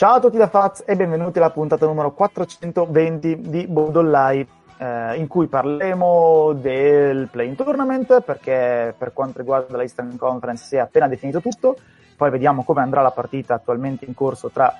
[0.00, 5.26] Ciao a tutti da Faz e benvenuti alla puntata numero 420 di Bodollai, eh, in
[5.26, 11.06] cui parleremo del Play Tournament, perché per quanto riguarda la Eastern Conference si è appena
[11.06, 11.76] definito tutto,
[12.16, 14.74] poi vediamo come andrà la partita attualmente in corso tra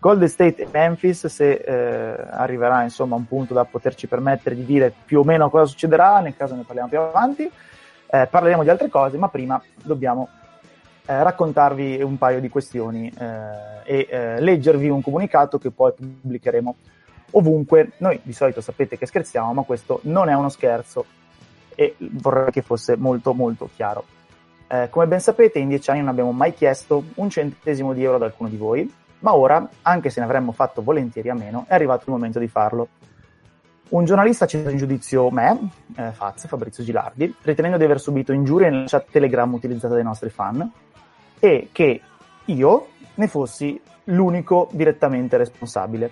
[0.00, 4.92] Golden State e Memphis, se eh, arriverà insomma un punto da poterci permettere di dire
[5.04, 7.48] più o meno cosa succederà, nel caso ne parliamo più avanti.
[8.10, 10.28] Eh, parleremo di altre cose, ma prima dobbiamo
[11.06, 16.76] eh, raccontarvi un paio di questioni eh, e eh, leggervi un comunicato che poi pubblicheremo
[17.32, 17.92] ovunque.
[17.98, 21.04] Noi di solito sapete che scherziamo, ma questo non è uno scherzo
[21.74, 24.04] e vorrei che fosse molto molto chiaro.
[24.66, 28.16] Eh, come ben sapete, in dieci anni non abbiamo mai chiesto un centesimo di euro
[28.16, 31.74] ad alcuno di voi, ma ora, anche se ne avremmo fatto volentieri a meno, è
[31.74, 32.88] arrivato il momento di farlo.
[33.90, 38.32] Un giornalista ha citato in giudizio me, eh, Faz, Fabrizio Gilardi, ritenendo di aver subito
[38.32, 40.70] ingiurie nella chat Telegram utilizzata dai nostri fan,
[41.44, 42.00] e che
[42.46, 46.10] io ne fossi l'unico direttamente responsabile.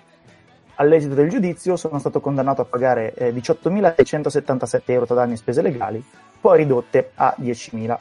[0.75, 5.63] All'esito del giudizio sono stato condannato a pagare eh, 18.677 euro tra danni e spese
[5.63, 6.03] legali,
[6.39, 7.97] poi ridotte a 10.000.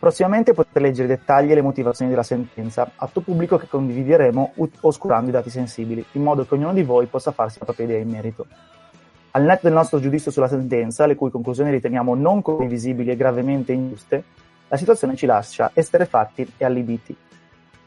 [0.00, 5.28] Prossimamente potete leggere i dettagli e le motivazioni della sentenza, atto pubblico che condivideremo oscurando
[5.28, 8.08] i dati sensibili, in modo che ognuno di voi possa farsi la propria idea in
[8.08, 8.46] merito.
[9.30, 13.72] Al netto del nostro giudizio sulla sentenza, le cui conclusioni riteniamo non condivisibili e gravemente
[13.72, 14.24] ingiuste,
[14.72, 17.14] la situazione ci lascia esterefatti e allibiti.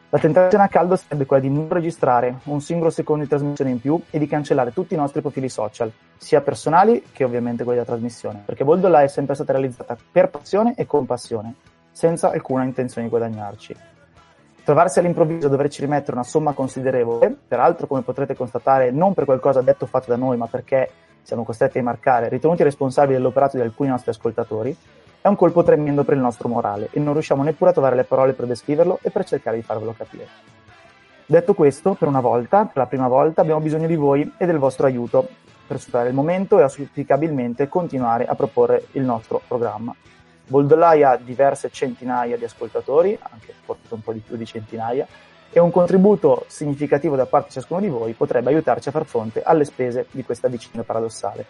[0.09, 3.81] La tentazione a caldo sarebbe quella di non registrare un singolo secondo di trasmissione in
[3.81, 7.89] più e di cancellare tutti i nostri profili social, sia personali che ovviamente quelli della
[7.89, 11.55] trasmissione, perché Voldola è sempre stata realizzata per passione e con passione,
[11.89, 13.75] senza alcuna intenzione di guadagnarci.
[14.63, 19.61] Trovarsi all'improvviso a doverci rimettere una somma considerevole, peraltro come potrete constatare non per qualcosa
[19.61, 20.91] detto o fatto da noi, ma perché
[21.23, 24.77] siamo costretti a marcare, ritenuti responsabili dell'operato di alcuni nostri ascoltatori,
[25.25, 28.03] è un colpo tremendo per il nostro morale e non riusciamo neppure a trovare le
[28.03, 30.27] parole per descriverlo e per cercare di farvelo capire.
[31.25, 34.59] Detto questo, per una volta, per la prima volta, abbiamo bisogno di voi e del
[34.59, 35.27] vostro aiuto
[35.65, 39.95] per superare il momento e auspicabilmente continuare a proporre il nostro programma.
[40.45, 45.07] Boldolai ha diverse centinaia di ascoltatori, anche forse un po' di più di centinaia,
[45.49, 49.41] e un contributo significativo da parte di ciascuno di voi potrebbe aiutarci a far fronte
[49.41, 51.47] alle spese di questa vicenda paradossale.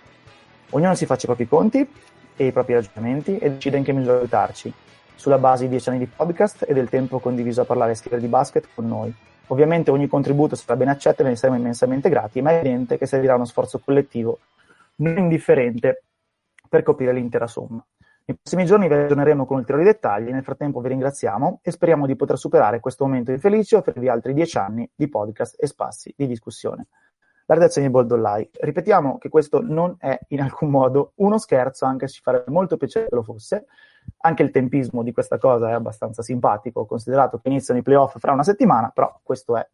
[0.69, 1.90] Ognuno si faccia i propri conti
[2.35, 4.73] e i propri ragionamenti e decide in che misura aiutarci,
[5.16, 8.22] sulla base di dieci anni di podcast e del tempo condiviso a parlare e scrivere
[8.22, 9.13] di basket con noi.
[9.47, 13.06] Ovviamente ogni contributo sarà ben accetto e ne saremo immensamente grati, ma è evidente che
[13.06, 14.40] servirà uno sforzo collettivo
[14.97, 16.03] non indifferente
[16.68, 17.85] per coprire l'intera somma.
[18.28, 22.16] Nei prossimi giorni vi aggiorneremo con ulteriori dettagli, nel frattempo vi ringraziamo e speriamo di
[22.16, 26.25] poter superare questo momento infelice e offrirvi altri dieci anni di podcast e spazi di
[26.25, 26.88] discussione
[27.45, 28.50] la redazione di Boldollai.
[28.59, 32.78] Ripetiamo che questo non è in alcun modo uno scherzo, anche se ci farebbe molto
[32.78, 33.66] piacere che lo fosse.
[34.19, 38.33] Anche il tempismo di questa cosa è abbastanza simpatico, considerato che iniziano i playoff fra
[38.33, 39.67] una settimana, però questo è.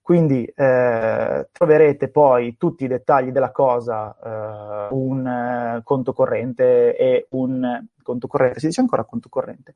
[0.00, 7.26] Quindi eh, troverete poi tutti i dettagli della cosa, eh, un eh, conto corrente e
[7.30, 9.74] un conto corrente, si dice ancora conto corrente,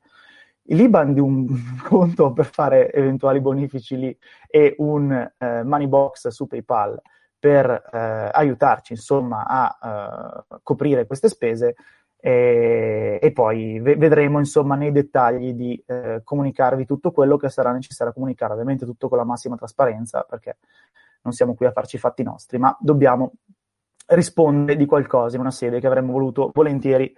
[0.67, 1.47] il Liban di un
[1.83, 7.01] conto per fare eventuali bonifici lì e un eh, money box su PayPal
[7.41, 11.73] per eh, aiutarci insomma a uh, coprire queste spese
[12.19, 17.71] e, e poi ve- vedremo insomma nei dettagli di eh, comunicarvi tutto quello che sarà
[17.71, 20.59] necessario comunicare, ovviamente tutto con la massima trasparenza perché
[21.23, 23.31] non siamo qui a farci i fatti nostri, ma dobbiamo
[24.09, 27.11] rispondere di qualcosa in una sede che avremmo voluto volentieri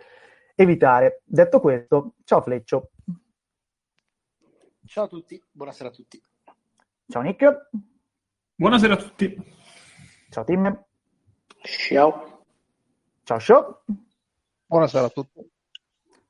[0.56, 1.22] evitare.
[1.26, 2.92] Detto questo, ciao Fleccio.
[4.86, 6.22] Ciao a tutti, buonasera a tutti.
[7.10, 7.70] Ciao Nick.
[8.56, 9.62] Buonasera a tutti.
[10.34, 10.84] Ciao Tim.
[11.62, 12.42] Ciao.
[13.24, 13.82] Ciao Show.
[14.66, 15.48] Buonasera a tutti.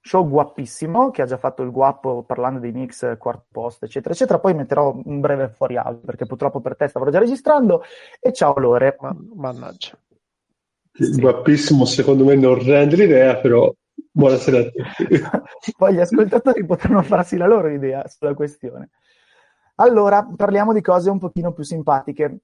[0.01, 4.39] Show guapissimo, che ha già fatto il guappo parlando dei Knicks, quarto posto, eccetera, eccetera.
[4.39, 7.81] Poi metterò un breve fuori audio, perché purtroppo per te stavo già registrando.
[8.19, 8.98] E ciao Lore.
[9.36, 9.98] mannaggia.
[10.92, 11.22] Sì.
[11.22, 13.74] Guapissimo, secondo me non rende l'idea, però
[14.12, 15.22] buonasera a tutti.
[15.78, 18.89] Poi gli ascoltatori potranno farsi la loro idea sulla questione.
[19.75, 22.39] Allora, parliamo di cose un pochino più simpatiche.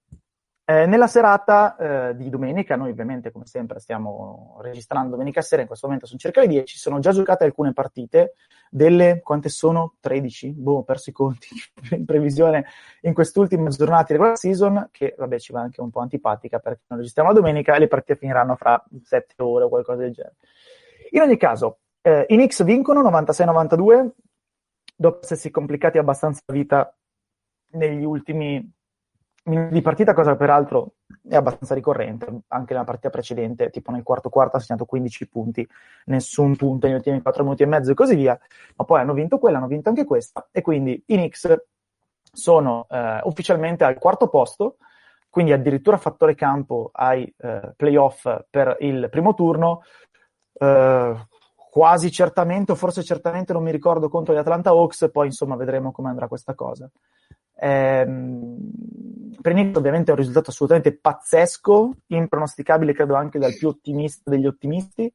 [0.69, 5.67] Eh, nella serata eh, di domenica, noi ovviamente come sempre stiamo registrando domenica sera, in
[5.67, 8.35] questo momento sono circa le 10, sono già giocate alcune partite,
[8.69, 9.95] delle quante sono?
[9.99, 10.51] 13?
[10.51, 11.47] Boh, ho perso i conti
[11.97, 12.67] in previsione
[13.01, 16.81] in quest'ultima giornata di regular season, che vabbè ci va anche un po' antipatica perché
[16.85, 20.35] non registriamo la domenica e le partite finiranno fra 7 ore o qualcosa del genere.
[21.09, 24.09] In ogni caso, eh, i Knicks vincono 96-92,
[24.95, 26.95] dopo essersi complicati abbastanza la vita
[27.71, 28.77] negli ultimi
[29.43, 30.93] di partita, cosa peraltro
[31.27, 35.67] è abbastanza ricorrente, anche nella partita precedente, tipo nel quarto quarto ha segnato 15 punti,
[36.05, 38.37] nessun punto negli ultimi 4 minuti e mezzo e così via,
[38.75, 41.55] ma poi hanno vinto quella, hanno vinto anche questa, e quindi i Knicks
[42.31, 44.77] sono eh, ufficialmente al quarto posto,
[45.29, 49.83] quindi addirittura fattore campo ai eh, playoff per il primo turno,
[50.53, 51.27] eh,
[51.69, 55.91] quasi certamente, o forse certamente non mi ricordo contro gli Atlanta Hawks, poi insomma vedremo
[55.91, 56.89] come andrà questa cosa.
[57.59, 58.71] Ehm,
[59.41, 64.45] per Knicks ovviamente è un risultato assolutamente pazzesco, impronosticabile credo anche dal più ottimista degli
[64.45, 65.11] ottimisti,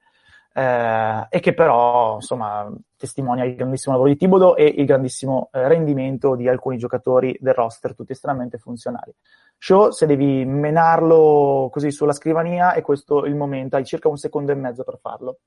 [0.56, 5.66] eh, e che però insomma testimonia il grandissimo lavoro di Tibodo e il grandissimo eh,
[5.68, 9.12] rendimento di alcuni giocatori del roster, tutti estremamente funzionali.
[9.58, 14.52] Show, se devi menarlo così sulla scrivania, è questo il momento, hai circa un secondo
[14.52, 15.38] e mezzo per farlo.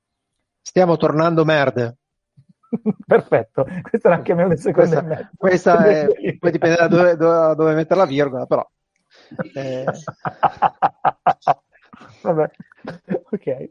[0.60, 1.96] Stiamo tornando merde.
[3.06, 7.54] Perfetto, questo era anche meno del secondo Questa, questa è, poi dipende da dove, dove,
[7.54, 8.66] dove mettere la virgola, però.
[9.54, 9.84] Eh,
[12.22, 12.50] Vabbè,
[13.30, 13.68] ok.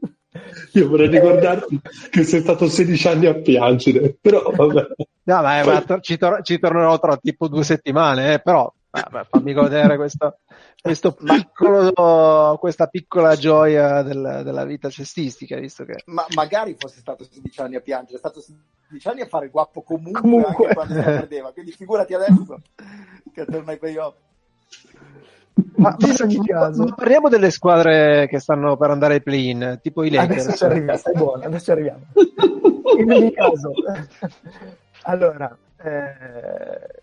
[0.74, 1.80] Io vorrei ricordarti
[2.10, 4.86] che sei stato 16 anni a piangere, però vabbè.
[5.24, 9.24] no, ma, ma to- ci, tor- ci tornerò tra tipo due settimane, eh, però vabbè,
[9.28, 10.38] fammi godere questo,
[10.80, 17.24] questo piccolo, questa piccola gioia del- della vita cestistica, visto che Ma magari fosse stato
[17.24, 20.48] 16 anni a piangere, è stato 16 anni a fare il guappo comunque, Comunque.
[20.66, 21.52] anche quando si perdeva.
[21.52, 22.60] Quindi figurati adesso
[23.32, 24.14] che torna ai playoff.
[25.76, 29.22] Ma Sì, in ogni sì, caso, ma parliamo delle squadre che stanno per andare ai
[29.22, 30.56] play-in, tipo i adesso Lakers.
[30.56, 32.00] ci arriviamo, stai buono, adesso ci arriviamo.
[32.98, 33.72] In ogni caso,
[35.02, 37.02] allora, eh,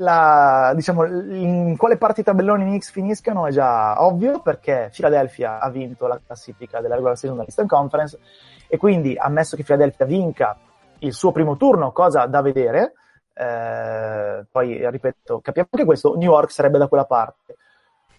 [0.00, 5.68] la, diciamo, in quale parte i tabelloni Knicks finiscano è già ovvio perché Philadelphia ha
[5.68, 8.18] vinto la classifica della regular season dell'Eastern Conference
[8.66, 10.56] e quindi ammesso che Philadelphia vinca
[11.00, 12.94] il suo primo turno, cosa da vedere,
[13.34, 17.56] eh, poi ripeto, capiamo anche questo, New York sarebbe da quella parte.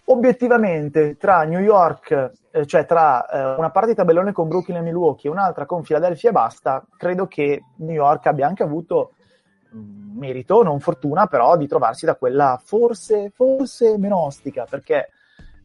[0.04, 4.82] Obiettivamente, tra New York, eh, cioè tra eh, una parte di tabellone con Brooklyn e
[4.82, 9.12] Milwaukee e un'altra con Philadelphia e basta, credo che New York abbia anche avuto
[9.72, 15.10] merito, non fortuna, però di trovarsi da quella forse, forse meno ostica, perché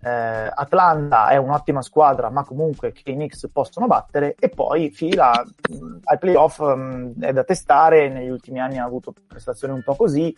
[0.02, 5.44] eh, Atlanta è un'ottima squadra, ma comunque che i Knicks possono battere, e poi fila
[5.70, 9.96] mh, ai playoff mh, è da testare, negli ultimi anni ha avuto prestazioni un po'
[9.96, 10.36] così,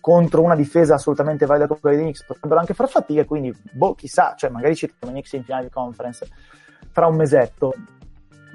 [0.00, 3.94] contro una difesa assolutamente valida come quella dei Knicks potrebbero anche far fatica, quindi boh,
[3.94, 6.26] chissà, cioè magari ci troviamo i Knicks in finale di conference
[6.90, 7.74] fra un mesetto.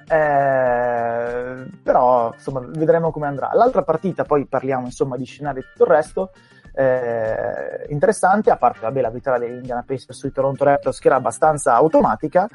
[0.07, 3.52] Eh, però insomma vedremo come andrà.
[3.54, 6.31] L'altra partita, poi parliamo insomma di scenari e tutto il resto.
[6.75, 11.16] eh, interessante, a parte vabbè, la vittoria degli Indiana Pacers sui Toronto Raptors, che era
[11.16, 12.48] abbastanza automatica,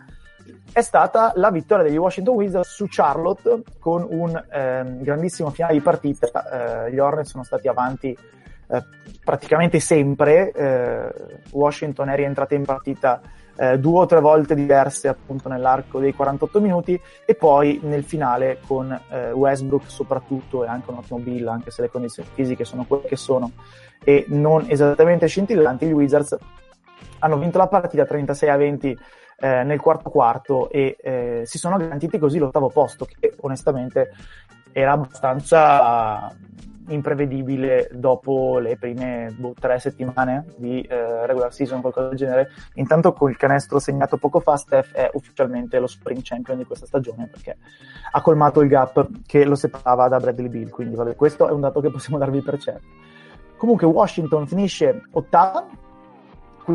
[0.72, 5.80] è stata la vittoria degli Washington Wizards su Charlotte con un ehm, grandissimo finale di
[5.80, 6.86] partita.
[6.86, 8.16] Eh, gli Hornets sono stati avanti
[8.68, 8.84] eh,
[9.24, 10.52] praticamente sempre.
[10.52, 11.12] eh,
[11.50, 13.20] Washington è rientrata in partita
[13.60, 18.58] eh, due o tre volte diverse appunto nell'arco dei 48 minuti e poi nel finale
[18.66, 22.86] con eh, Westbrook soprattutto e anche un ottimo Bill anche se le condizioni fisiche sono
[22.86, 23.52] quelle che sono
[24.02, 26.38] e non esattamente scintillanti gli Wizards
[27.18, 28.98] hanno vinto la partita 36 a 20
[29.42, 34.10] eh, nel quarto quarto e eh, si sono garantiti così l'ottavo posto che onestamente
[34.72, 36.34] era abbastanza
[36.88, 42.48] imprevedibile dopo le prime boh, tre settimane di eh, regular season, qualcosa del genere.
[42.74, 47.28] Intanto col canestro segnato poco fa, Steph è ufficialmente lo spring champion di questa stagione
[47.30, 47.56] perché
[48.12, 51.60] ha colmato il gap che lo separava da Bradley Bill, quindi vabbè, questo è un
[51.60, 52.86] dato che possiamo darvi per certo.
[53.56, 55.66] Comunque Washington finisce ottava,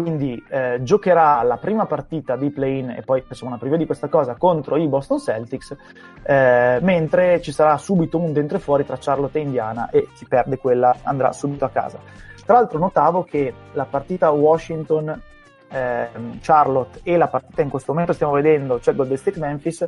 [0.02, 4.10] quindi eh, giocherà la prima partita di play-in e poi facciamo una preview di questa
[4.10, 5.76] cosa contro i Boston Celtics,
[6.24, 10.26] eh, mentre ci sarà subito un dentro e fuori tra Charlotte e Indiana e chi
[10.28, 12.00] perde quella andrà subito a casa.
[12.46, 15.22] Tra l'altro notavo che la partita Washington
[15.70, 19.86] ehm, Charlotte e la partita in questo momento stiamo vedendo, cioè Golden State Memphis,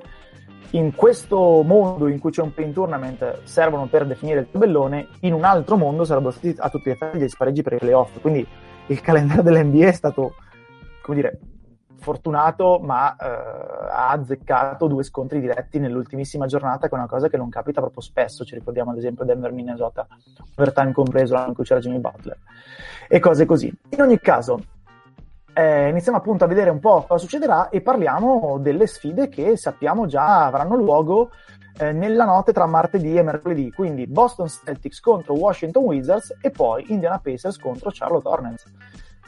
[0.72, 5.34] in questo mondo in cui c'è un play tournament servono per definire il tabellone, in
[5.34, 8.48] un altro mondo sarebbero stati a tutti gli effetti dei spareggi per i playoff, quindi
[8.88, 10.36] il calendario dell'NBA è stato,
[11.01, 11.39] come dire,
[12.00, 17.38] fortunato, ma eh, ha azzeccato due scontri diretti nell'ultimissima giornata, che è una cosa che
[17.38, 18.46] non capita proprio spesso.
[18.46, 20.08] Ci ricordiamo ad esempio Denver Minnesota,
[20.56, 22.38] overtime compreso, l'anno in cui c'era Jimmy Butler,
[23.08, 23.74] e cose così.
[23.89, 24.62] In ogni caso,
[25.53, 30.06] eh, iniziamo appunto a vedere un po' cosa succederà e parliamo delle sfide che sappiamo
[30.06, 31.32] già avranno luogo
[31.77, 36.86] eh, nella notte tra martedì e mercoledì, quindi Boston Celtics contro Washington Wizards e poi
[36.89, 38.65] Indiana Pacers contro Charlotte Hornets.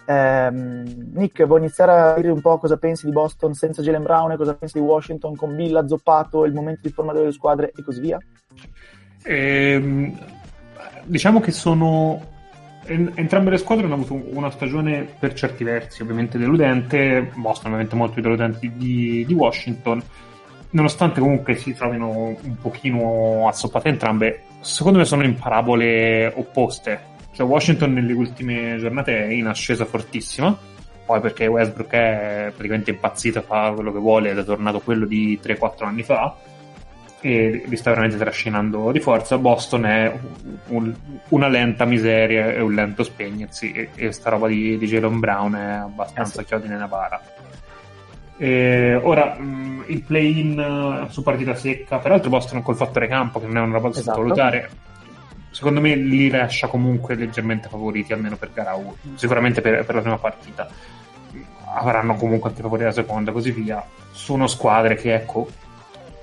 [0.06, 4.32] Ehm, Nick, vuoi iniziare a dire un po' cosa pensi di Boston senza Jalen Brown
[4.32, 7.84] e cosa pensi di Washington con Bill azzoppato, il momento di forma delle squadre e
[7.84, 8.18] così via?
[9.24, 10.18] Ehm,
[11.03, 12.38] diciamo che sono
[12.86, 17.96] en- entrambe le squadre hanno avuto una stagione per certi versi ovviamente deludente, Boston ovviamente
[17.96, 20.01] molto più deludente di, di Washington,
[20.72, 27.00] nonostante comunque si trovino un pochino assoppate entrambe, secondo me sono in parabole opposte,
[27.32, 30.56] Cioè Washington nelle ultime giornate è in ascesa fortissima,
[31.06, 35.40] poi perché Westbrook è praticamente impazzito, fa quello che vuole ed è tornato quello di
[35.42, 36.36] 3-4 anni fa
[37.22, 39.38] e li sta veramente trascinando di forza.
[39.38, 40.14] Boston è
[40.68, 40.94] un,
[41.30, 45.56] una lenta miseria e un lento spegnersi e, e sta roba di, di Jalen Brown
[45.56, 46.48] è abbastanza Eh sì.
[46.48, 47.22] chiodi nella bara.
[48.41, 50.58] E ora mh, il play-in
[51.08, 54.00] eh, su partita secca, peraltro Boston col fattore campo, che non è una roba da
[54.00, 54.15] Esatto.
[54.15, 54.69] sottovalutare.
[55.51, 60.01] Secondo me li lascia comunque leggermente favoriti, almeno per gara 1, sicuramente per, per la
[60.01, 60.69] prima partita.
[61.75, 63.84] Avranno comunque anche favori la seconda, così via.
[64.12, 65.48] Sono squadre che, ecco,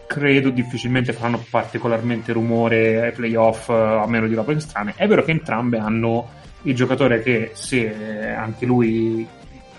[0.06, 4.94] credo difficilmente faranno particolarmente rumore ai playoff, eh, a meno di robe strane.
[4.96, 6.28] È vero che entrambe hanno
[6.62, 9.26] il giocatore che se anche lui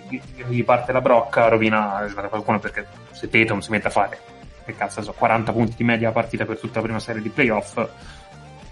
[0.10, 4.20] gli- parte la brocca rovina a qualcuno perché se Tatum si mette a fare
[4.66, 7.80] che cazzo so, 40 punti di media partita per tutta la prima serie di playoff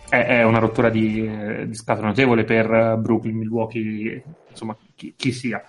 [0.10, 5.14] è, è una rottura di, eh, di scatola notevole per eh, Brooklyn, Milwaukee insomma chi,
[5.16, 5.64] chi sia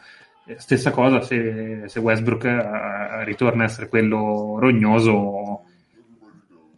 [0.48, 5.62] Eh, stessa cosa se, se Westbrook eh, ritorna a essere quello rognoso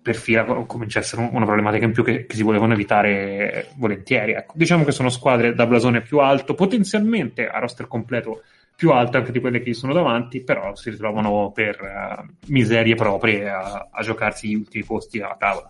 [0.01, 2.73] per fila co- comincia a essere un- una problematica in più che, che si volevano
[2.73, 4.33] evitare volentieri.
[4.33, 4.55] Ecco.
[4.57, 8.43] Diciamo che sono squadre da blasone più alto, potenzialmente a roster completo
[8.79, 12.95] più alto anche di quelle che gli sono davanti, però si ritrovano per eh, miserie
[12.95, 15.69] proprie a, a giocarsi gli ultimi posti a tavola.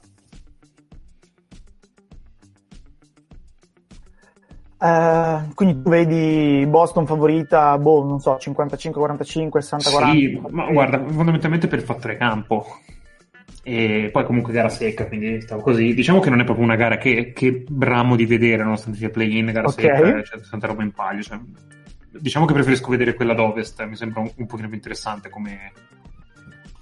[4.80, 10.10] Eh, quindi tu vedi Boston favorita, boh, non so, 55-45, 60-40?
[10.10, 12.66] Sì, ma guarda, fondamentalmente per il fattore campo.
[13.62, 15.94] E poi comunque gara secca, quindi stavo così.
[15.94, 19.46] Diciamo che non è proprio una gara che, che bramo di vedere, nonostante sia play-in,
[19.46, 19.80] gara Ok.
[19.80, 21.22] secca, c'è tanta roba in palio.
[21.22, 21.38] cioè,
[22.20, 25.72] diciamo che preferisco vedere quella d'Ovest, mi sembra un, un pochino più interessante come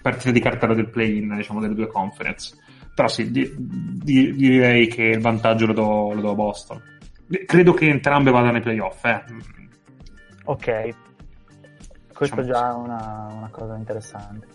[0.03, 2.57] partita di cartella del play-in, diciamo, delle due conference.
[2.95, 6.83] Però sì, di- di- direi che il vantaggio lo do, lo do a Boston.
[7.45, 9.23] Credo che entrambe vadano ai playoff, eh.
[10.45, 10.95] Ok,
[12.15, 14.47] questo Diciamo già è una, una cosa interessante.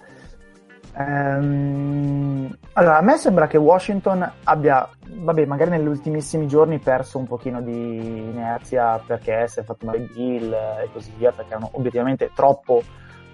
[0.98, 7.28] Ehm, allora, a me sembra che Washington abbia, vabbè, magari negli ultimissimi giorni perso un
[7.28, 12.32] pochino di inerzia perché si è fatto male Bill e così via, perché erano obiettivamente
[12.34, 12.82] troppo,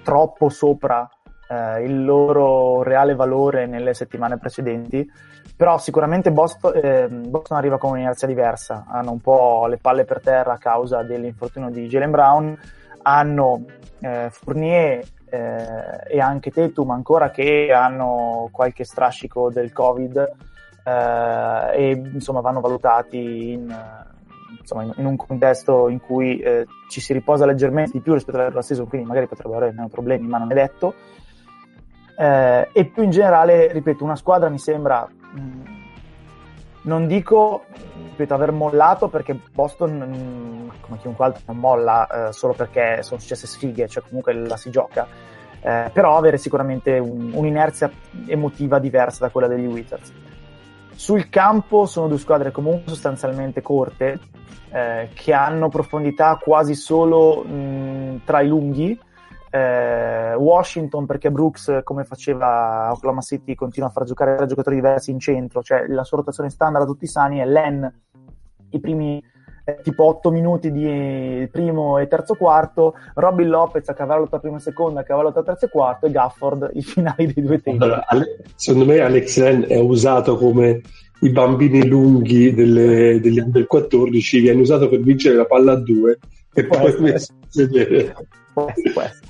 [0.04, 1.10] troppo sopra
[1.48, 5.10] eh, il loro reale valore nelle settimane precedenti.
[5.56, 10.22] Però sicuramente Boston, eh, Boston arriva con un'inerzia diversa, hanno un po' le palle per
[10.22, 12.60] terra a causa dell'infortunio di Jalen Brown,
[13.02, 13.66] hanno
[14.00, 20.36] eh, Fournier eh, e anche Tatum ancora che hanno qualche strascico del Covid
[20.84, 23.76] eh, e insomma vanno valutati in,
[24.60, 28.62] insomma, in, un contesto in cui eh, ci si riposa leggermente di più rispetto alla
[28.62, 30.94] season, quindi magari potrebbero avere meno problemi, ma non è detto.
[32.18, 35.77] Eh, e più in generale, ripeto, una squadra mi sembra, mh,
[36.88, 37.66] non dico,
[38.10, 43.20] ripeto, aver mollato perché Boston, mh, come chiunque altro, non molla eh, solo perché sono
[43.20, 45.06] successe sfighe, cioè comunque la si gioca,
[45.62, 47.92] eh, però avere sicuramente un- un'inerzia
[48.26, 50.14] emotiva diversa da quella degli Wizards.
[50.96, 54.20] Sul campo sono due squadre comunque sostanzialmente corte,
[54.72, 58.98] eh, che hanno profondità quasi solo mh, tra i lunghi,
[59.58, 65.12] eh, Washington perché Brooks come faceva Oklahoma City continua a far giocare tre giocatori diversi
[65.12, 67.92] in centro cioè la sua rotazione standard a tutti sani è Len
[68.72, 69.24] i primi
[69.66, 74.58] eh, tipo 8 minuti di primo e terzo quarto Robin Lopez a cavallo tra prima
[74.58, 77.84] e seconda a cavallo tra terzo e quarto e Gafford i finali dei due tempi
[77.84, 78.06] Allora,
[78.56, 80.82] secondo me Alex Len è usato come
[81.22, 86.20] i bambini lunghi delle, degli under 14, viene usato per vincere la palla a due
[86.54, 88.16] e poi messo a sedere.
[88.54, 89.27] può essere, può essere.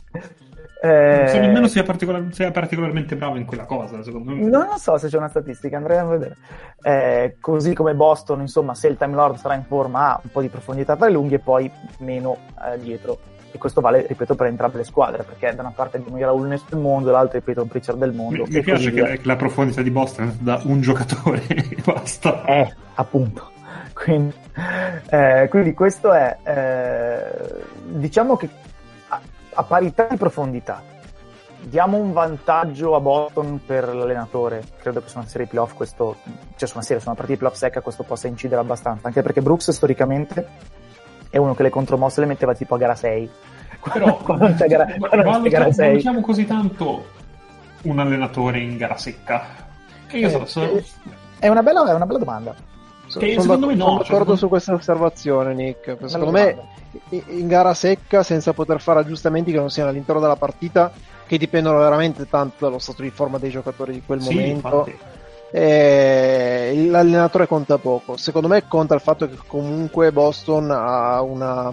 [0.84, 4.42] Non so Eh, nemmeno sia, particolar- sia particolarmente bravo in quella cosa, secondo me.
[4.42, 6.38] Non lo so se c'è una statistica, andremo a vedere.
[6.84, 10.42] Eh, così come Boston, insomma, se il Time Lord sarà in forma ha un po'
[10.42, 13.18] di profondità tra i lunghi e poi meno eh, dietro.
[13.52, 16.66] E questo vale, ripeto, per entrambe le squadre, perché da una parte abbiamo Ira Ulnes
[16.70, 18.44] del mondo, dall'altra, ripeto, un Pritchard del mondo.
[18.44, 22.44] Mi, mi piace che, che la profondità di Boston è da un giocatore e basta.
[22.46, 23.50] Eh, appunto.
[23.98, 24.34] Quindi,
[25.10, 28.48] eh, quindi questo è, eh, diciamo che
[29.60, 30.82] a, parità di profondità,
[31.60, 34.64] diamo un vantaggio a Boston per l'allenatore.
[34.80, 36.18] Credo che su una serie playoff questo,
[36.56, 39.22] cioè su una serie, su una partita di playoff secca questo possa incidere abbastanza, anche
[39.22, 40.48] perché Brooks storicamente
[41.30, 43.30] è uno che le contromosse le metteva tipo a gara 6.
[43.94, 45.88] Però quando non c'è gara, quando non c'è gara valuta- 6.
[45.88, 47.06] valutiamo così tanto
[47.84, 49.46] un allenatore in gara secca.
[50.08, 50.84] Che io so, so- Eh,
[51.40, 52.56] è, una bella, è una bella domanda.
[53.18, 55.98] Che sono secondo me d'ac- no, sono cioè, d'accordo secondo- su questa osservazione, Nick.
[56.06, 56.58] Secondo me
[57.10, 60.92] in gara secca, senza poter fare aggiustamenti che non siano all'interno della partita,
[61.26, 64.88] che dipendono veramente tanto dallo stato di forma dei giocatori di quel sì, momento,
[66.90, 68.18] l'allenatore conta poco.
[68.18, 71.72] Secondo me conta il fatto che comunque Boston ha una,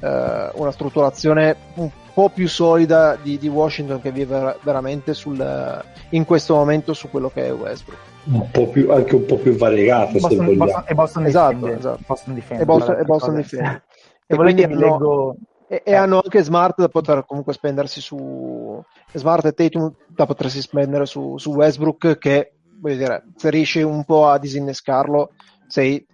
[0.00, 6.24] eh, una strutturazione un po' più solida di, di Washington che vive veramente sul, in
[6.24, 8.11] questo momento su quello che è Westbrook.
[8.24, 10.64] Un po' più, anche un po' più variegata Boston, se vogliamo.
[10.64, 12.02] Boston, e Boston Esatto, esatto.
[12.06, 12.62] Boston difende.
[12.62, 13.36] E Boston, quella e Boston.
[14.26, 15.36] E E quindi hanno- leggo...
[15.68, 15.94] E, e Eh.
[15.94, 21.36] hanno anche Smart da poter comunque spendersi su Smart e Tatum da potersi spendere su,
[21.38, 25.30] su Westbrook che voglio dire, se riesci un po' a disinnescarlo
[25.66, 26.04] sei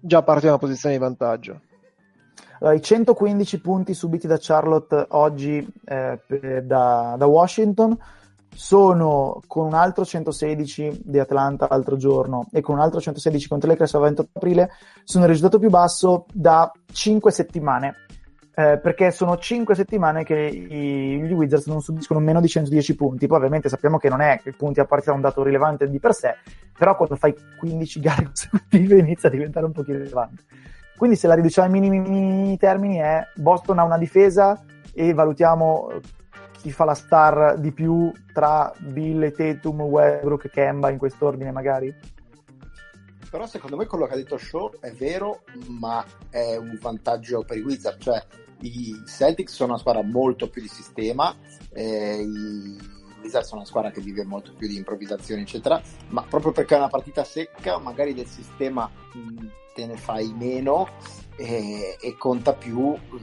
[0.00, 1.60] già parti da una posizione di vantaggio.
[2.60, 7.96] Allora, i 115 punti subiti da Charlotte oggi eh, per- da, da Washington
[8.58, 13.68] sono con un altro 116 di Atlanta l'altro giorno e con un altro 116 contro
[13.68, 14.70] le Lakers al 28 aprile
[15.04, 17.94] sono il risultato più basso da 5 settimane.
[18.52, 23.28] Eh, perché sono 5 settimane che i, gli Wizards non subiscono meno di 110 punti.
[23.28, 26.00] Poi ovviamente sappiamo che non è che i punti a partita un dato rilevante di
[26.00, 26.34] per sé
[26.76, 30.42] però quando fai 15 gare consecutive inizia a diventare un pochino rilevante.
[30.96, 34.60] Quindi se la riduciamo ai minimi, termini è Boston ha una difesa
[34.92, 36.00] e valutiamo
[36.60, 41.52] chi fa la star di più tra Bill e Tatum, Westbrook e Kemba in quest'ordine
[41.52, 41.94] magari?
[43.30, 47.58] Però secondo me quello che ha detto Shaw è vero, ma è un vantaggio per
[47.58, 48.02] i Wizards.
[48.02, 48.24] Cioè,
[48.60, 51.34] i Celtics sono una squadra molto più di sistema,
[51.72, 52.78] eh, i
[53.22, 55.80] Wizards sono una squadra che vive molto più di improvvisazione, eccetera.
[56.08, 60.88] Ma proprio perché è una partita secca, magari del sistema mh, te ne fai meno
[61.36, 63.16] e, e conta più mh,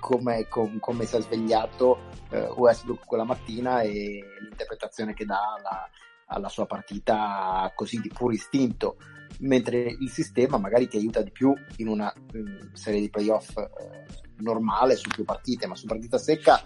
[0.00, 5.88] come, com- come è svegliato eh, Westbrook quella mattina e l'interpretazione che dà alla,
[6.26, 8.96] alla sua partita così di puro istinto
[9.40, 14.04] mentre il sistema magari ti aiuta di più in una mm, serie di playoff eh,
[14.38, 16.62] normale su più partite, ma su partita secca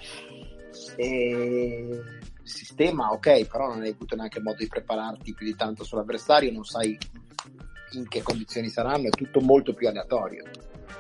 [0.97, 2.03] il
[2.43, 6.65] sistema ok, però non hai avuto neanche modo di prepararti più di tanto sull'avversario, non
[6.65, 6.97] sai
[7.93, 10.45] in che condizioni saranno, è tutto molto più aleatorio.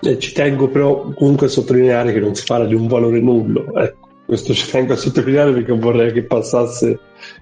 [0.00, 3.74] Eh, ci tengo però comunque a sottolineare che non si parla di un valore nullo.
[3.78, 6.98] Ecco, questo ci tengo a sottolineare perché vorrei che passasse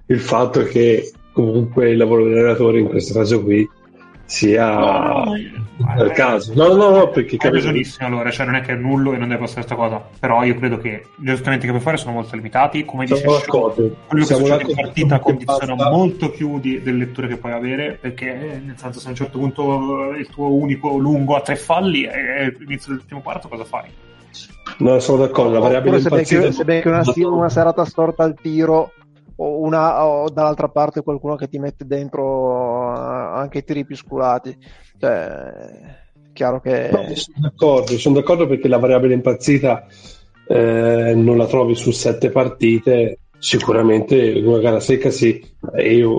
[0.07, 3.69] il fatto che comunque il lavoro dell'allenatore in questo caso qui
[4.25, 5.35] sia No, no,
[5.89, 6.53] al caso.
[6.55, 7.67] No, no, no, perché capisco.
[7.67, 10.45] ragionissimo allora, cioè non è che è nullo e non deve passare questa cosa, però
[10.45, 13.97] io credo che gli aggiustamenti che puoi fare sono molto limitati, come dice d'accordo.
[14.07, 17.37] quello che Siamo succede in partita che condiziona basta- molto più di- delle letture che
[17.37, 21.35] puoi avere, perché eh, nel senso se a un certo punto il tuo unico lungo
[21.35, 23.89] ha tre falli e all'inizio dell'ultimo quarto cosa fai?
[24.79, 25.53] No, sono d'accordo.
[25.53, 28.93] La variabile Oppure impazzita- se becchi una, una serata storta al tiro
[29.37, 32.99] o, una, o dall'altra parte qualcuno che ti mette dentro eh,
[33.39, 34.57] anche i tiri più sculati.
[34.99, 35.53] Cioè,
[36.33, 36.91] chiaro che...
[36.93, 39.87] No, sono d'accordo, sono d'accordo perché la variabile impazzita
[40.47, 45.43] eh, non la trovi su sette partite, sicuramente una gara secca sì,
[45.75, 46.19] e io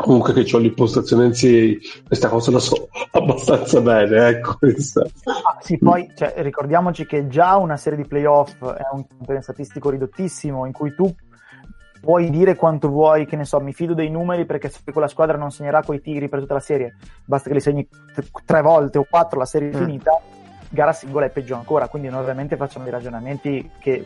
[0.00, 5.02] comunque che ho l'impostazione in sì, questa cosa la so abbastanza bene, ecco questa.
[5.24, 9.90] Ah, sì, poi cioè, ricordiamoci che già una serie di playoff è un campione statistico
[9.90, 11.12] ridottissimo in cui tu
[12.00, 15.36] puoi dire quanto vuoi, che ne so, mi fido dei numeri perché se quella squadra
[15.36, 18.96] non segnerà quei tiri per tutta la serie, basta che li segni t- tre volte
[18.98, 19.84] o quattro, la serie è Mm.
[19.84, 20.18] finita,
[20.70, 24.04] gara singola è peggio ancora, quindi noi ovviamente facciamo dei ragionamenti che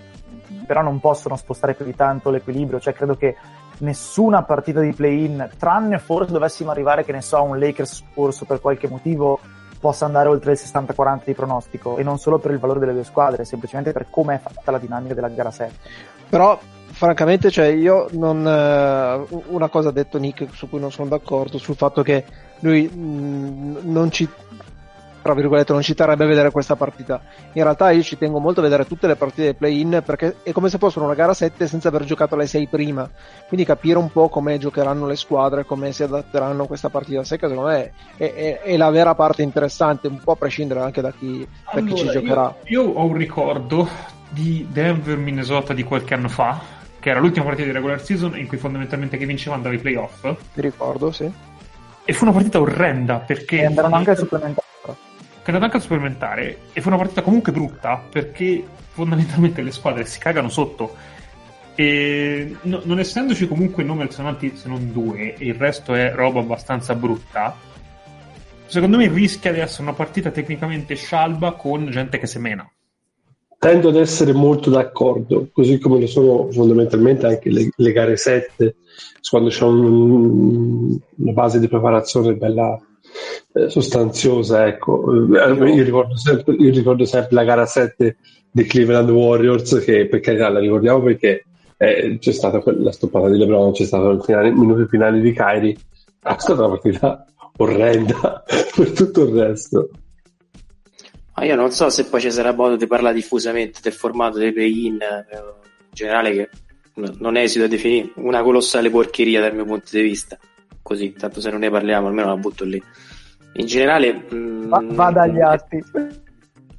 [0.66, 3.37] però non possono spostare più di tanto l'equilibrio, cioè credo che
[3.78, 8.44] nessuna partita di play-in, tranne forse dovessimo arrivare, che ne so, a un Lakers Spurs
[8.46, 9.38] per qualche motivo,
[9.80, 13.04] possa andare oltre il 60-40 di pronostico, e non solo per il valore delle due
[13.04, 15.74] squadre, semplicemente per come è fatta la dinamica della gara 7.
[16.28, 18.46] Però, francamente, cioè, io non.
[18.46, 22.24] eh, una cosa ha detto Nick su cui non sono d'accordo, sul fatto che
[22.60, 24.28] lui mh, non ci.
[25.24, 27.18] Tra virgolette, non ci terrebbe a vedere questa partita.
[27.54, 30.52] In realtà, io ci tengo molto a vedere tutte le partite dei play-in perché è
[30.52, 33.08] come se fossero una gara 7 senza aver giocato le 6 prima.
[33.48, 37.48] Quindi capire un po' come giocheranno le squadre, come si adatteranno a questa partita secca,
[37.48, 41.10] secondo me è, è- è la vera parte interessante, un po' a prescindere anche da
[41.10, 42.54] chi, da chi ci Allora, giocherà.
[42.66, 43.88] Io, io ho un ricordo
[44.28, 46.60] di Denver-Minnesota di qualche anno fa,
[47.00, 50.22] che era l'ultima partita di regular season in cui fondamentalmente chi vinceva andava ai playoff,
[50.24, 51.32] Mi ricordo, sì.
[52.04, 53.60] e fu una partita orrenda perché...
[53.60, 54.62] E andarono anche al supplementare.
[55.44, 59.72] Che è andata anche a supplementare e fu una partita comunque brutta perché fondamentalmente le
[59.72, 60.94] squadre si cagano sotto.
[61.74, 66.40] E no- non essendoci comunque nomi alzananti se non due e il resto è roba
[66.40, 67.54] abbastanza brutta
[68.66, 72.66] secondo me rischia di essere una partita tecnicamente scialba con gente che semena.
[73.59, 78.76] Tendo ad essere molto d'accordo, così come lo sono fondamentalmente anche le, le gare 7,
[79.28, 82.78] quando c'è un- una base di preparazione bella
[83.68, 84.66] sostanziosa.
[84.66, 85.04] Ecco.
[85.34, 88.16] Eh, Io, ricordo sempre, io ricordo sempre la gara 7
[88.50, 91.44] di Cleveland Warriors, che per carità la ricordiamo perché
[91.76, 95.76] eh, c'è stata la stoppata di LeBron, c'è stato il finale, minuto finale di Kyrie,
[96.22, 97.24] è stata una partita
[97.56, 99.90] orrenda per tutto il resto.
[101.36, 104.52] Ma io non so se poi ci sarà modo di parlare diffusamente del formato dei
[104.52, 106.48] play-in eh, in generale che
[107.16, 110.38] non esito a definire una colossale porcheria dal mio punto di vista.
[110.80, 112.80] Così, tanto se non ne parliamo almeno la butto lì.
[113.54, 114.24] In generale...
[114.32, 115.82] mm, Va, vada agli atti.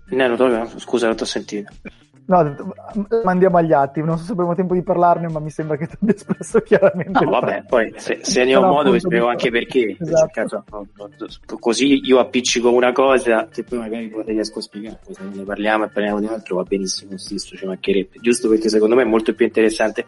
[0.09, 1.71] No, no, scusa, non ti ho sentito.
[2.27, 2.73] No,
[3.23, 4.01] mandiamo agli atti.
[4.01, 7.23] Non so se avremo tempo di parlarne, ma mi sembra che tu abbia espresso chiaramente.
[7.23, 9.95] No, vabbè, poi se, se ne ho Però modo vi spiego anche perché.
[9.99, 10.65] Esatto.
[10.71, 11.09] No,
[11.59, 14.99] Così io appiccico una cosa che poi magari poi riesco a spiegare.
[15.07, 18.17] Se ne parliamo e parliamo di altro va benissimo, stesso ci mancherebbe.
[18.21, 20.05] Giusto perché secondo me è molto più interessante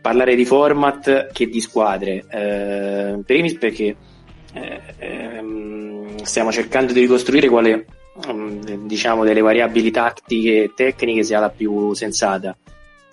[0.00, 2.24] parlare di format che di squadre.
[2.30, 3.96] Eh, primis perché
[4.52, 7.86] eh, ehm, stiamo cercando di ricostruire quale
[8.30, 12.56] mm, diciamo delle variabili tattiche e tecniche sia la più sensata.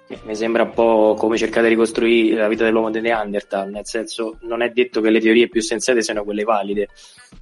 [0.08, 3.86] Eh, Mi sembra un po' come cercare di ricostruire la vita dell'uomo di Neanderthal, nel
[3.86, 6.88] senso non è detto che le teorie più sensate siano quelle valide,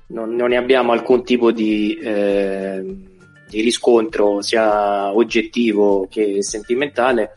[0.07, 2.83] non, non ne abbiamo alcun tipo di, eh,
[3.47, 7.35] di riscontro sia oggettivo che sentimentale.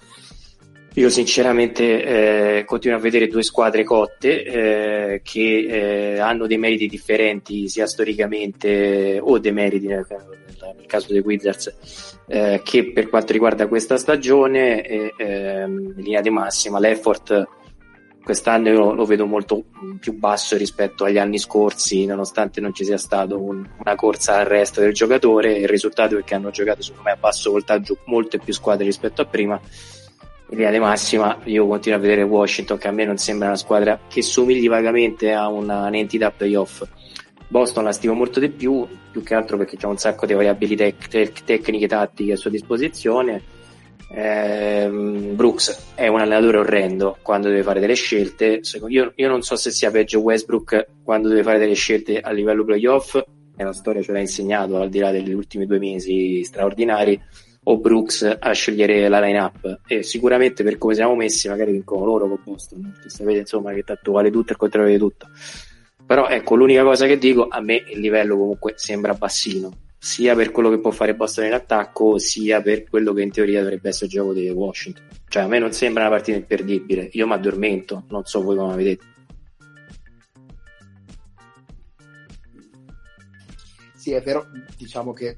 [0.98, 6.88] Io sinceramente eh, continuo a vedere due squadre cotte eh, che eh, hanno dei meriti
[6.88, 13.32] differenti sia storicamente o dei meriti nel, nel caso dei Wizards eh, che per quanto
[13.32, 17.46] riguarda questa stagione ehm, in linea di massima l'effort
[18.24, 19.66] quest'anno io lo vedo molto
[20.00, 24.46] più basso rispetto agli anni scorsi nonostante non ci sia stato un- una corsa al
[24.46, 25.58] resto del giocatore.
[25.58, 29.22] Il risultato è che hanno giocato secondo me a basso voltaggio molte più squadre rispetto
[29.22, 29.60] a prima
[30.50, 33.56] in linea di massima io continuo a vedere Washington che a me non sembra una
[33.56, 36.82] squadra che somigli vagamente a una, un'entità playoff
[37.48, 40.76] Boston la stimo molto di più, più che altro perché c'è un sacco di variabili
[40.76, 43.42] tec- tec- tecniche tattiche a sua disposizione.
[44.10, 48.60] Ehm, Brooks è un allenatore orrendo quando deve fare delle scelte.
[48.88, 52.64] Io, io non so se sia peggio Westbrook quando deve fare delle scelte a livello
[52.64, 53.16] playoff,
[53.56, 57.18] e la storia ce l'ha insegnato al di là degli ultimi due mesi straordinari,
[57.70, 59.80] o Brooks a scegliere la line-up.
[59.86, 62.98] E sicuramente per come siamo messi, magari vincono loro con Boston.
[63.02, 65.28] Che sapete insomma che tanto vale tutto e il contrario di tutto.
[66.06, 70.50] Però ecco, l'unica cosa che dico, a me il livello comunque sembra bassino, sia per
[70.50, 74.06] quello che può fare Boston in attacco, sia per quello che in teoria dovrebbe essere
[74.06, 75.06] il gioco di Washington.
[75.28, 78.70] Cioè, a me non sembra una partita imperdibile, io mi addormento, non so voi come
[78.70, 79.04] la vedete.
[83.94, 84.46] Sì, è vero,
[84.78, 85.36] diciamo che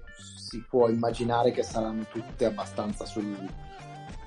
[0.50, 3.48] si può immaginare che saranno tutte abbastanza sul,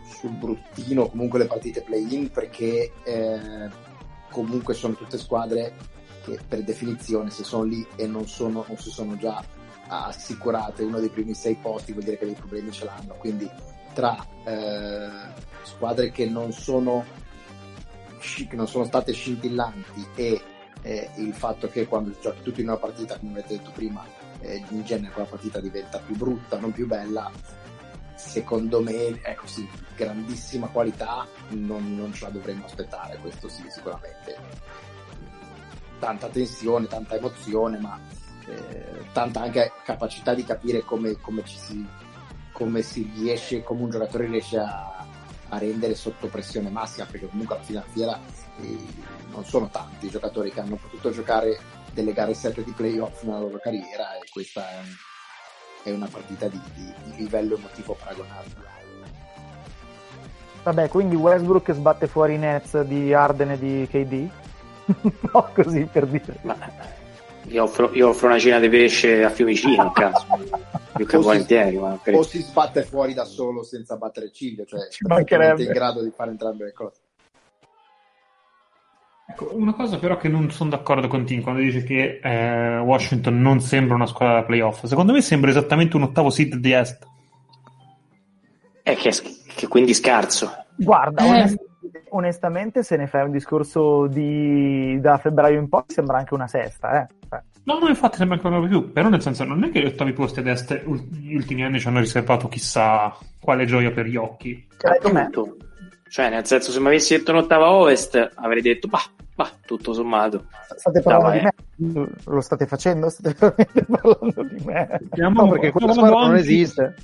[0.06, 3.70] sul bruttino, comunque le partite play-in, perché eh,
[4.32, 5.76] comunque sono tutte squadre
[6.24, 9.44] che per definizione se sono lì e non, sono, non si sono già
[9.86, 13.50] assicurate uno dei primi sei posti vuol dire che dei problemi ce l'hanno, quindi
[13.94, 15.10] tra eh,
[15.64, 17.04] squadre che non sono,
[18.18, 20.42] che non sono state scintillanti e
[20.84, 24.64] eh, il fatto che quando giochi tutti in una partita, come avete detto prima, eh,
[24.70, 27.32] in genere quella partita diventa più brutta, non più bella.
[28.16, 34.38] Secondo me, è così, grandissima qualità non, non ce la dovremmo aspettare, questo sì, sicuramente.
[36.00, 38.00] Tanta tensione, tanta emozione, ma
[38.46, 41.86] eh, tanta anche capacità di capire come, come si,
[42.52, 45.06] come si riesce, come un giocatore riesce a,
[45.50, 48.20] a rendere sotto pressione massima, perché comunque alla fiera
[48.62, 48.78] eh,
[49.32, 51.58] non sono tanti i giocatori che hanno potuto giocare
[51.94, 54.96] delle gare 7 di playoff nella loro carriera e questa è, un-
[55.84, 58.72] è una partita di, di- di livello emotivo paragonabile.
[60.64, 64.30] Vabbè, quindi Westbrook sbatte fuori i Nets di Arden e di KD?
[65.34, 66.38] no, così per dire.
[66.42, 66.58] Ma
[67.48, 70.26] io offro, io offro una cena di pesce a Fiumicino, caso,
[70.96, 74.32] più che O si- volentieri, ma per- O si sbatte fuci da solo senza battere
[74.32, 77.02] ciglio, cioè Ci è in grado di fare entrambe le cose.
[79.26, 83.42] Ecco, una cosa però che non sono d'accordo con Tim quando dice che eh, Washington
[83.42, 84.84] non sembra una squadra da playoff.
[84.86, 87.08] Secondo me sembra esattamente un ottavo seed di Est.
[88.84, 89.12] è che,
[89.56, 90.52] che quindi scarso.
[90.76, 91.30] Guarda, Eh.
[91.30, 91.62] onest-
[92.10, 95.00] onestamente, se ne fai un discorso di...
[95.00, 97.08] da febbraio in poi, sembra anche una sesta, eh.
[97.30, 98.92] Cioè, No, no, infatti sembra ancora di più.
[98.92, 101.80] Però nel senso, non è che gli ottavi posti ad Est ul- gli ultimi anni
[101.80, 104.68] ci hanno riservato chissà quale gioia per gli occhi.
[104.78, 105.58] secondo me- Appunto.
[106.14, 109.02] Cioè, nel senso, se mi avessi detto un'ottava ovest, avrei detto, bah,
[109.34, 110.46] bah, tutto sommato.
[110.76, 112.08] State parlando Dai, di me?
[112.26, 113.10] Lo state facendo?
[113.10, 115.02] State veramente parlando di me?
[115.16, 116.96] No, perché quella squadra non esiste.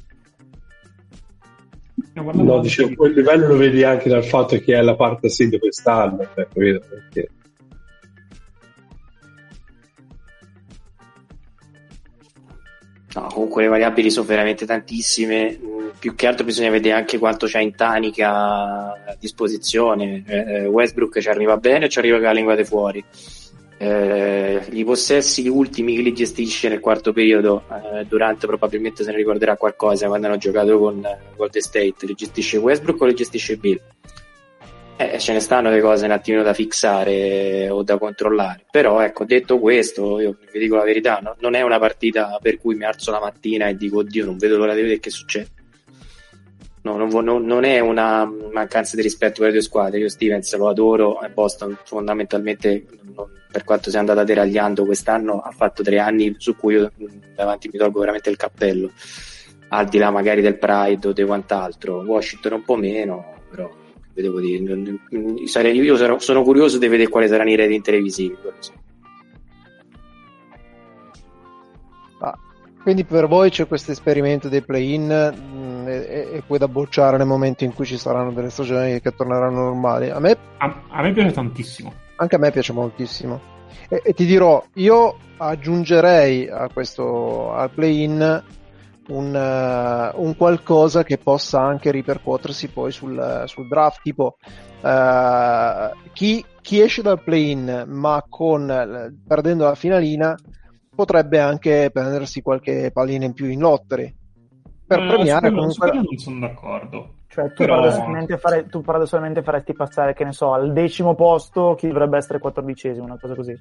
[2.10, 5.58] Stiamo No, dicevo, quel livello lo vedi anche dal fatto che è la parte seed
[5.58, 6.86] quest'anno, cioè, capito?
[6.88, 7.30] Perché
[13.16, 15.58] No, comunque le variabili sono veramente tantissime.
[16.00, 20.24] Più che altro bisogna vedere anche quanto c'è in tanica a disposizione.
[20.26, 23.04] Eh, eh, Westbrook ci arriva bene o ci arriva con la lingua di fuori?
[23.82, 29.18] eh, i possessi ultimi che li gestisce nel quarto periodo, eh, Durante probabilmente se ne
[29.18, 33.56] ricorderà qualcosa quando hanno giocato con eh, Golden State, li gestisce Westbrook o li gestisce
[33.56, 33.80] Bill?
[34.98, 38.66] Eh, ce ne stanno le cose un attimino da fissare o da controllare.
[38.70, 41.38] Però, ecco, detto questo, io vi dico la verità, no?
[41.40, 44.58] non è una partita per cui mi alzo la mattina e dico, oddio, non vedo
[44.58, 45.48] l'ora di vedere che succede.
[46.82, 50.00] No, non, non, non, è una mancanza di rispetto per le due squadre.
[50.00, 52.86] Io Stevens lo adoro e Boston fondamentalmente,
[53.52, 56.92] per quanto sia andata deragliando quest'anno, ha fatto tre anni su cui io
[57.36, 58.92] davanti mi tolgo veramente il cappello,
[59.70, 62.02] al di là magari del Pride o di quant'altro.
[62.02, 63.70] Washington un po' meno, però
[64.14, 64.64] devo dire.
[65.74, 68.38] Io sono curioso di vedere quali saranno i rating televisivi.
[72.82, 77.28] Quindi per voi c'è questo esperimento dei play-in mh, e, e, poi da bocciare nel
[77.28, 80.10] momento in cui ci saranno delle stagioni che torneranno normali.
[80.10, 81.94] A me, a, a me piace tantissimo.
[82.16, 83.40] Anche a me piace moltissimo.
[83.90, 88.44] E, e ti dirò, io aggiungerei a questo al play-in
[89.10, 94.38] un, uh, un, qualcosa che possa anche ripercuotersi poi sul, sul draft, tipo
[94.82, 98.68] uh, chi, chi, esce dal play-in ma con,
[99.28, 100.38] perdendo la finalina
[101.00, 104.14] potrebbe anche prendersi qualche pallina in più in lottery
[104.86, 105.92] per eh, premiare su comunque...
[105.94, 107.14] non sono d'accordo.
[107.30, 107.76] Cioè, tu, Però...
[107.76, 112.40] paradossalmente fare, tu paradossalmente faresti passare, che ne so, al decimo posto chi dovrebbe essere
[112.40, 113.58] quattordicesimo, una cosa così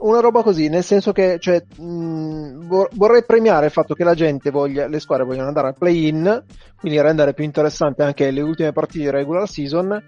[0.00, 4.50] una roba così, nel senso che cioè, mh, vorrei premiare il fatto che la gente
[4.50, 6.44] voglia, le squadre vogliono andare al play-in,
[6.78, 10.00] quindi rendere più interessante anche le ultime partite di regular season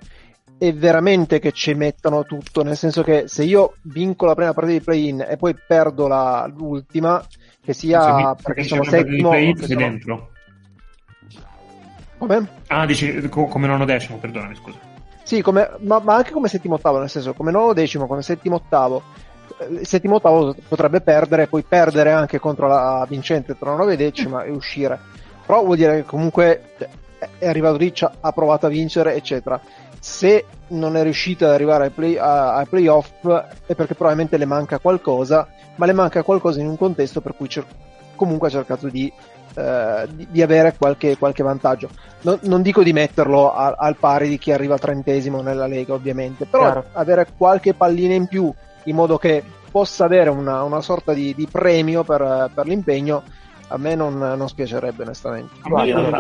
[0.63, 4.77] e veramente che ci mettano tutto, nel senso che se io vinco la prima partita
[4.77, 7.25] di play-in e poi perdo la, l'ultima,
[7.65, 9.33] che sia se perché sono settimo...
[9.33, 9.79] Sei sono...
[9.79, 10.31] dentro.
[12.19, 12.49] Come?
[12.67, 14.77] Ah, dici co- come nono decimo, perdonami, scusa.
[15.23, 18.57] Sì, come, ma, ma anche come settimo ottavo, nel senso come nono decimo, come settimo
[18.57, 19.03] ottavo
[19.71, 24.45] il settimo ottavo potrebbe perdere, poi perdere anche contro la vincente tra 9 e decima
[24.45, 24.99] e uscire.
[25.47, 26.75] Però vuol dire che comunque
[27.39, 29.61] è arrivato lì, ha provato a vincere, eccetera.
[30.01, 33.27] Se non è riuscito ad arrivare ai, play, ai playoff
[33.67, 37.49] è perché probabilmente le manca qualcosa, ma le manca qualcosa in un contesto per cui
[37.49, 37.67] cer-
[38.17, 39.13] comunque ha cercato di,
[39.55, 41.91] eh, di, di avere qualche, qualche vantaggio.
[42.23, 46.47] No, non dico di metterlo a, al pari di chi arriva trentesimo nella Lega, ovviamente,
[46.47, 46.85] però Chiaro.
[46.93, 48.53] avere qualche pallina in più
[48.85, 53.23] in modo che possa avere una, una sorta di, di premio per, per, l'impegno,
[53.69, 55.55] a me non, non spiacerebbe onestamente.
[55.63, 56.19] Allora,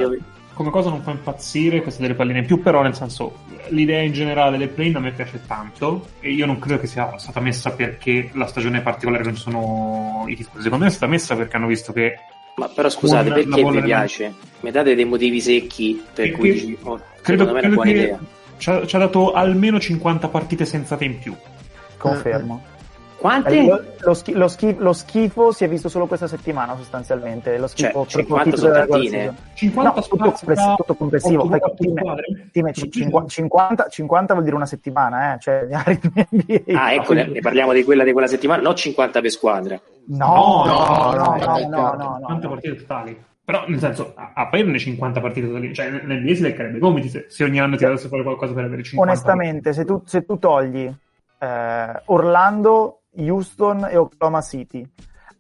[0.60, 4.12] come cosa non fa impazzire questa delle palline in più, però nel senso l'idea in
[4.12, 7.70] generale del play a me piace tanto e io non credo che sia stata messa
[7.70, 11.66] perché la stagione particolare non sono i titoli, secondo me è stata messa perché hanno
[11.66, 12.14] visto che
[12.56, 14.34] ma però scusate, perché vi piace?
[14.60, 17.90] Mi date dei motivi secchi per perché cui dici, oh, credo, me è una buona
[17.90, 18.18] idea.
[18.58, 21.34] Ci ha, ci ha dato almeno 50 partite sensate in più.
[21.96, 22.60] Confermo.
[22.60, 22.79] Quante?
[23.22, 27.58] Eh, lo, lo, schi- lo, schi- lo, schifo si è visto solo questa settimana sostanzialmente.
[27.58, 29.34] Lo schifo cioè, 50 sono tantine.
[29.54, 31.46] 50 no, tutto, compless- tutto complessivo.
[31.46, 31.60] Fai,
[32.50, 35.38] time, 50, 50, vuol dire una settimana, eh?
[35.38, 35.66] cioè
[36.72, 39.80] Ah, ecco, ne, ne, parliamo di quella di quella settimana, no 50 per squadra.
[40.06, 43.24] No, no, no, no, no, no, 50 partite totali.
[43.44, 47.08] Però, nel senso, a, a parirne 50 partite totali, cioè nel mese leccherebbe i gomiti
[47.08, 50.24] se, se, ogni anno ti dovesse fare qualcosa per avere 50 Onestamente, se tu, se
[50.24, 50.90] tu togli
[51.40, 54.88] eh, Orlando, Houston e Oklahoma City.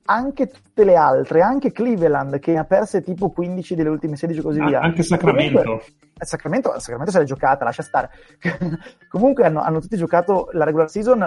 [0.06, 4.40] Anche tutte le altre, anche Cleveland che ne ha perse tipo 15 delle ultime 16
[4.40, 4.80] così ah, via.
[4.80, 5.62] Anche Sacramento.
[5.62, 5.86] Comunque,
[6.18, 8.10] eh, Sacramento, Sacramento se l'è giocata, lascia stare.
[9.08, 11.18] Comunque hanno, hanno, tutti giocato la regular season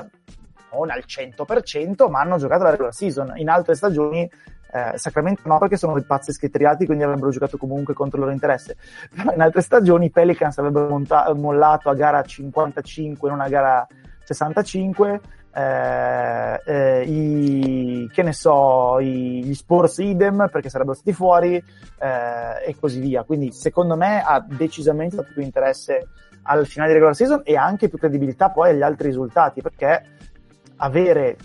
[0.74, 3.34] non al 100%, ma hanno giocato la regular season.
[3.36, 4.30] In altre stagioni
[4.74, 8.34] eh, Sacramento no, perché sono dei pazzi schiettriati, quindi avrebbero giocato comunque contro il loro
[8.34, 8.76] interesse.
[9.16, 13.88] Però in altre stagioni i Pelicans avrebbero monta- mollato a gara 55, non a gara
[14.24, 15.22] 65,
[15.56, 22.66] eh, eh, i, che ne so, i, gli Spurs idem perché sarebbero stati fuori eh,
[22.66, 23.24] e così via.
[23.24, 26.08] Quindi secondo me ha decisamente dato più interesse
[26.44, 30.04] al finale di regular season e anche più credibilità poi agli altri risultati perché
[30.78, 31.38] avere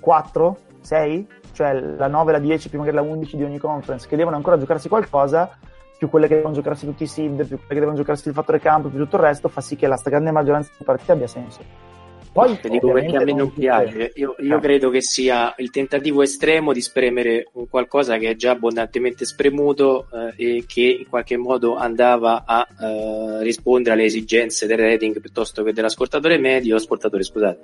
[0.00, 4.16] 4, 6, cioè la 9, la 10, prima che la 11 di ogni conference che
[4.16, 5.58] devono ancora giocarsi qualcosa
[5.98, 8.60] più quelle che devono giocarsi tutti i seed, più quelle che devono giocarsi il fattore
[8.60, 11.87] campo, più tutto il resto, fa sì che la stragrande maggioranza delle partite abbia senso.
[12.32, 14.12] Poi, Ti dico perché a me non piace.
[14.14, 14.60] Io, io no.
[14.60, 20.06] credo che sia il tentativo estremo di spremere un qualcosa che è già abbondantemente spremuto
[20.12, 25.62] eh, e che in qualche modo andava a eh, rispondere alle esigenze del rating piuttosto
[25.62, 27.58] che dell'ascoltatore medio, ascoltatore scusate,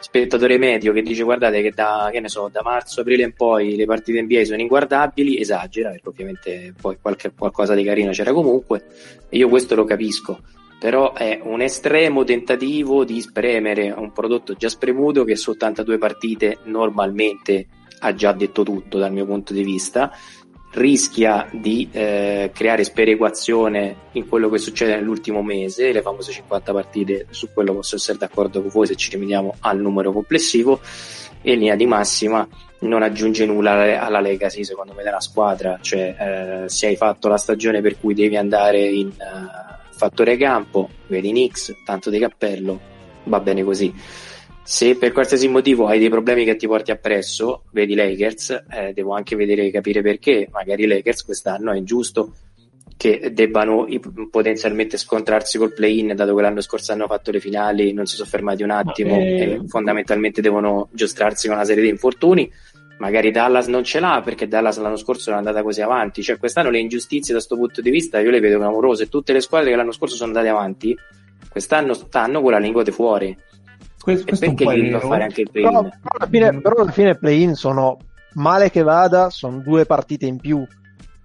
[0.00, 3.76] spettatore medio che dice guardate che da, che ne so, da marzo, aprile in poi
[3.76, 8.84] le partite NBA sono inguardabili, esagera perché ovviamente poi qualche, qualcosa di carino c'era comunque.
[9.28, 10.38] E io questo lo capisco
[10.82, 16.58] però è un estremo tentativo di spremere un prodotto già spremuto che su 82 partite
[16.64, 17.68] normalmente
[18.00, 20.10] ha già detto tutto dal mio punto di vista.
[20.72, 27.26] Rischia di eh, creare sperequazione in quello che succede nell'ultimo mese, le famose 50 partite,
[27.30, 30.80] su quello posso essere d'accordo con voi se ci rimediamo al numero complessivo,
[31.42, 32.44] e in linea di massima
[32.80, 37.38] non aggiunge nulla alla legacy secondo me della squadra, cioè eh, se hai fatto la
[37.38, 42.80] stagione per cui devi andare in uh, fattore campo, vedi Nix, tanto di cappello,
[43.24, 43.94] va bene così
[44.64, 49.12] se per qualsiasi motivo hai dei problemi che ti porti appresso, vedi Lakers, eh, devo
[49.12, 50.48] anche vedere capire perché.
[50.50, 52.32] Magari Lakers quest'anno è giusto
[52.96, 53.88] che debbano
[54.30, 58.28] potenzialmente scontrarsi col play-in, dato che l'anno scorso hanno fatto le finali, non si sono
[58.28, 59.40] fermati un attimo eh...
[59.40, 62.50] e fondamentalmente devono giostrarsi con una serie di infortuni.
[63.02, 66.22] Magari Dallas non ce l'ha perché Dallas l'anno scorso non è andata così avanti.
[66.22, 69.08] Cioè, quest'anno le ingiustizie da questo punto di vista io le vedo clamorose.
[69.08, 70.96] Tutte le squadre che l'anno scorso sono andate avanti,
[71.50, 73.36] quest'anno stanno con la linguote fuori
[74.02, 75.70] questo, questo perché gli a fare anche il play-in?
[75.70, 77.98] Però, però, alla fine, però alla fine play-in sono
[78.34, 80.64] male che vada, sono due partite in più.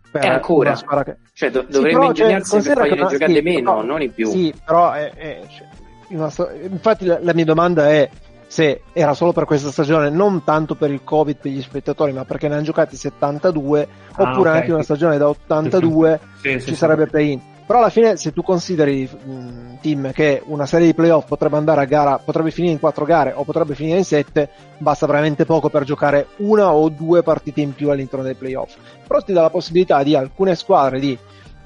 [0.09, 1.17] Per e ancora, che...
[1.33, 4.29] cioè, do- dovremmo sì, ingegnarsi cioè, per fargliene giocare sì, meno, però, non in più.
[4.29, 8.09] Sì, però è, è, cioè, infatti la, la mia domanda è
[8.47, 12.25] se era solo per questa stagione, non tanto per il Covid per gli spettatori, ma
[12.25, 16.67] perché ne hanno giocati 72, ah, oppure okay, anche una stagione da 82 sì, sì,
[16.67, 17.41] ci sarebbe play-in.
[17.67, 21.81] Però alla fine, se tu consideri mh, team che una serie di playoff potrebbe andare
[21.81, 25.67] a gara, potrebbe finire in quattro gare o potrebbe finire in sette, basta veramente poco
[25.67, 28.73] per giocare una o due partite in più all'interno dei playoff.
[29.05, 31.17] Però ti dà la possibilità di alcune squadre di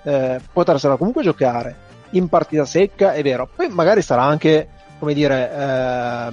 [0.02, 3.48] eh, potersela comunque giocare in partita secca, è vero.
[3.56, 4.68] Poi magari sarà anche,
[4.98, 6.32] come dire, eh,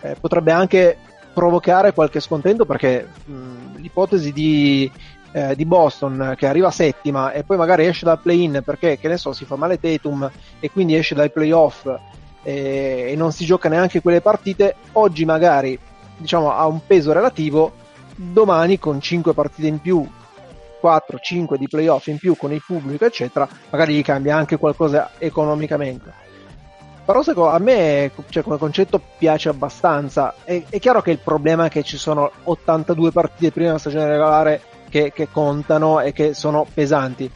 [0.00, 0.96] eh, potrebbe anche
[1.32, 4.90] provocare qualche scontento perché mh, l'ipotesi di
[5.32, 9.16] eh, di Boston che arriva settima e poi magari esce dal play-in perché, che ne
[9.16, 11.86] so, si fa male Tatum e quindi esce dai playoff
[12.42, 15.78] e, e non si gioca neanche quelle partite, oggi magari
[16.16, 17.72] diciamo ha un peso relativo,
[18.14, 20.06] domani con 5 partite in più
[20.80, 25.10] 4, 5 di playoff in più con il pubblico, eccetera, magari gli cambia anche qualcosa
[25.18, 26.28] economicamente.
[27.10, 30.32] Però secondo, a me cioè, come concetto piace abbastanza.
[30.44, 34.06] È, è, chiaro che il problema è che ci sono 82 partite prima della stagione
[34.06, 37.28] regolare che, che contano e che sono pesanti.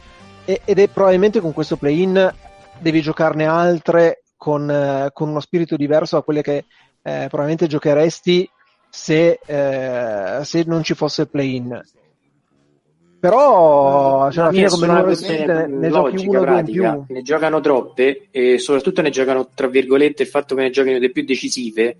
[0.44, 2.32] E, ed è probabilmente con questo play-in
[2.78, 6.66] devi giocarne altre con, eh, con uno spirito diverso da quelle che
[7.02, 8.48] eh, probabilmente giocheresti
[8.88, 11.82] se, eh, se non ci fosse il play-in.
[13.24, 17.14] Però cioè, alla fine come numero ne, ne giochi uno pratica, più.
[17.14, 21.10] Ne giocano troppe e soprattutto ne giocano tra virgolette il fatto che ne giochino le
[21.10, 21.96] più decisive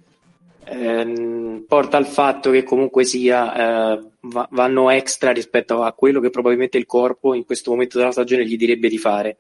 [0.65, 4.05] ehm, porta al fatto che comunque sia eh,
[4.51, 8.59] vanno extra rispetto a quello che probabilmente il corpo in questo momento della stagione gli
[8.59, 9.39] direbbe di fare.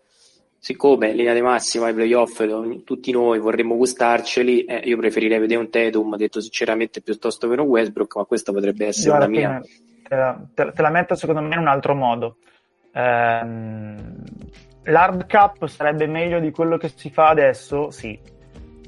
[0.58, 2.42] Siccome linea di massima ai playoff
[2.84, 7.66] tutti noi vorremmo gustarceli, eh, io preferirei vedere un Tatum, detto sinceramente, piuttosto che un
[7.66, 9.62] Westbrook, ma questa potrebbe essere Guarda, una mia.
[10.08, 12.36] Te, te, la metto secondo me in un altro modo.
[12.92, 14.22] Ehm,
[14.84, 17.90] l'hard cap sarebbe meglio di quello che si fa adesso?
[17.90, 18.18] Sì,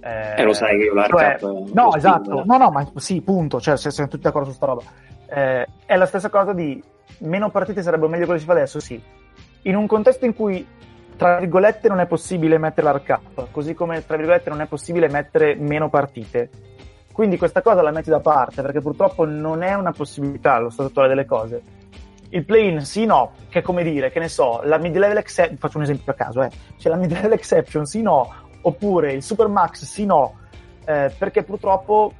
[0.07, 1.39] eh, eh, lo sai che io l'hard cioè,
[1.73, 4.83] No, esatto, no, no, ma sì, punto, cioè se siamo tutti d'accordo su sta roba.
[5.29, 6.81] Eh, è la stessa cosa di
[7.19, 9.03] meno partite sarebbe meglio quello che si fa adesso, sì.
[9.63, 10.65] In un contesto in cui,
[11.17, 15.09] tra virgolette, non è possibile mettere l'hard cap, così come, tra virgolette, non è possibile
[15.09, 16.51] mettere meno partite.
[17.17, 20.91] Quindi questa cosa la metti da parte, perché purtroppo non è una possibilità allo stato
[20.91, 21.63] attuale delle cose.
[22.29, 25.79] Il play-in sì, no, che è come dire, che ne so, la mid-level exception, faccio
[25.79, 29.85] un esempio a caso, eh, c'è la mid-level exception sì, no, oppure il Super Max
[29.85, 30.41] sì no,
[30.85, 32.13] eh, perché purtroppo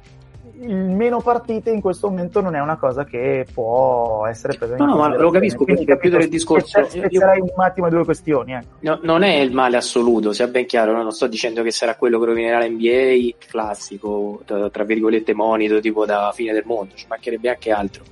[0.65, 4.85] meno partite in questo momento non è una cosa che può essere presa in No,
[4.85, 6.83] no, ma lo capisco, quindi per chiudere il discorso...
[6.83, 8.53] Spezzerei un attimo due questioni.
[8.53, 8.67] Ecco.
[8.79, 11.03] No, non è il male assoluto, sia ben chiaro, no?
[11.03, 16.31] non sto dicendo che sarà quello che rovinerà l'NBA classico, tra virgolette monito, tipo da
[16.33, 18.03] fine del mondo, ci mancherebbe anche altro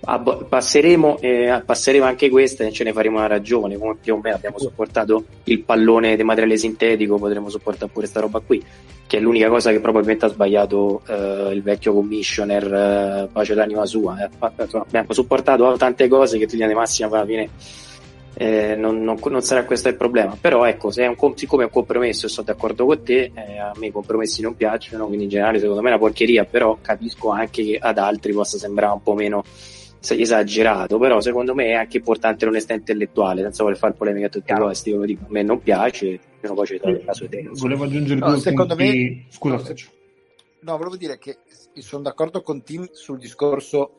[0.00, 3.76] passeremo, eh, passeremo anche questa e ce ne faremo una ragione.
[3.76, 8.20] Come più o meno abbiamo sopportato il pallone di materiale sintetico, potremo sopportare pure questa
[8.20, 8.64] roba qui,
[9.06, 13.84] che è l'unica cosa che probabilmente ha sbagliato eh, il vecchio commissioner, eh, pace d'anima
[13.86, 14.24] sua.
[14.24, 14.30] Eh.
[14.38, 17.50] Abbiamo sopportato tante cose che tu di massima alla fine.
[18.40, 20.38] Eh, non, non, non, sarà questo il problema.
[20.40, 23.58] Però ecco, se è un, siccome è un compromesso e sono d'accordo con te, eh,
[23.58, 26.78] a me i compromessi non piacciono, quindi in generale secondo me è una porcheria, però
[26.80, 29.42] capisco anche che ad altri possa sembrare un po' meno
[30.00, 34.52] esagerato, però secondo me è anche importante l'onestà intellettuale, senza voler fare polemica a tutti
[34.52, 37.48] i costi, dico, a me non piace, però poi c'è il caso te.
[37.52, 38.98] Volevo aggiungere no, due secondo punti...
[38.98, 39.26] me...
[39.28, 39.74] Scusa,
[40.60, 41.38] No, volevo dire che
[41.74, 43.92] sono d'accordo con Tim sul discorso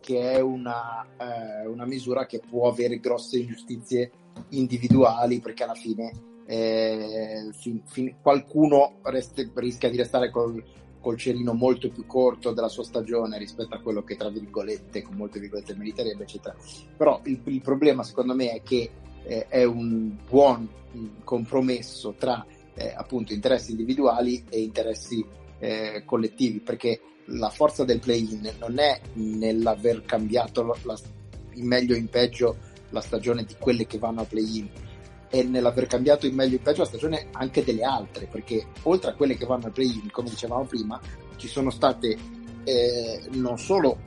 [0.00, 4.10] che è una, eh, una misura che può avere grosse ingiustizie
[4.50, 6.12] individuali, perché alla fine
[6.46, 10.62] eh, fin, fin, qualcuno reste, rischia di restare col,
[11.06, 15.14] col cerino molto più corto della sua stagione rispetto a quello che tra virgolette, con
[15.14, 16.56] molte virgolette meriterebbe, eccetera.
[16.96, 18.90] Però il, il problema secondo me è che
[19.22, 20.68] eh, è un buon
[21.22, 22.44] compromesso tra
[22.74, 25.24] eh, appunto interessi individuali e interessi
[25.60, 30.98] eh, collettivi, perché la forza del play-in non è nell'aver cambiato la,
[31.52, 32.56] in meglio o in peggio
[32.90, 34.68] la stagione di quelle che vanno a play-in,
[35.28, 39.14] è nell'aver cambiato in meglio in peggio la stagione anche delle altre, perché oltre a
[39.14, 41.00] quelle che vanno a play-in, come dicevamo prima,
[41.36, 42.16] ci sono state
[42.64, 43.98] eh, non solo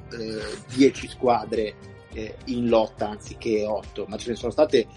[0.76, 1.76] 10 eh, squadre
[2.14, 4.88] eh, in lotta anziché 8, ma ce ne sono state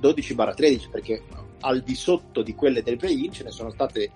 [0.00, 1.22] 12-13 eh, perché
[1.60, 4.10] al di sotto di quelle del play-in ce ne sono state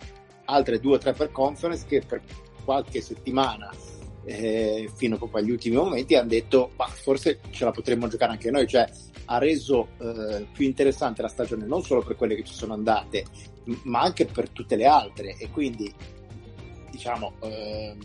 [0.46, 2.22] altre 2 o 3 per conference che per
[2.64, 3.70] qualche settimana
[4.24, 8.50] eh, fino proprio agli ultimi momenti hanno detto ma forse ce la potremmo giocare anche
[8.50, 8.88] noi, cioè
[9.26, 13.24] ha reso eh, più interessante la stagione non solo per quelle che ci sono andate
[13.82, 15.36] ma anche per tutte le altre.
[15.38, 15.92] E quindi
[16.90, 17.96] diciamo eh,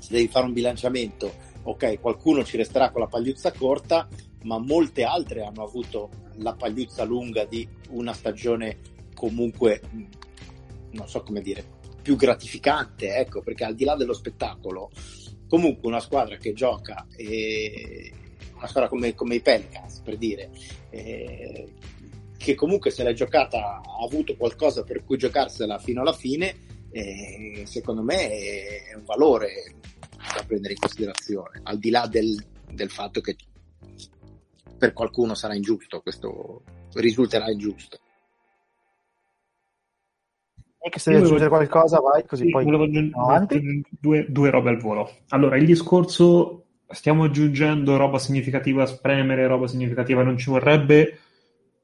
[0.00, 1.32] se devi fare un bilanciamento
[1.62, 4.06] ok qualcuno ci resterà con la pagliuzza corta
[4.42, 8.78] ma molte altre hanno avuto la pagliuzza lunga di una stagione
[9.14, 9.80] comunque
[10.90, 14.90] non so come dire più gratificante, ecco, perché al di là dello spettacolo,
[15.48, 18.12] comunque una squadra che gioca, e
[18.64, 20.50] una squadra come, come i Pelicans, per dire,
[20.90, 21.72] eh,
[22.36, 26.54] che comunque se l'è giocata ha avuto qualcosa per cui giocarsela fino alla fine,
[26.90, 29.76] eh, secondo me è, un valore
[30.34, 32.42] da prendere in considerazione, al di là del,
[32.72, 33.36] del fatto che
[34.76, 36.62] per qualcuno sarà ingiusto, questo
[36.94, 37.98] risulterà ingiusto
[40.96, 43.82] se devi aggiungere qualcosa, vai così sì, poi avanti.
[43.88, 45.10] Due, due robe al volo.
[45.28, 51.18] Allora, il discorso stiamo aggiungendo roba significativa a spremere, roba significativa non ci vorrebbe.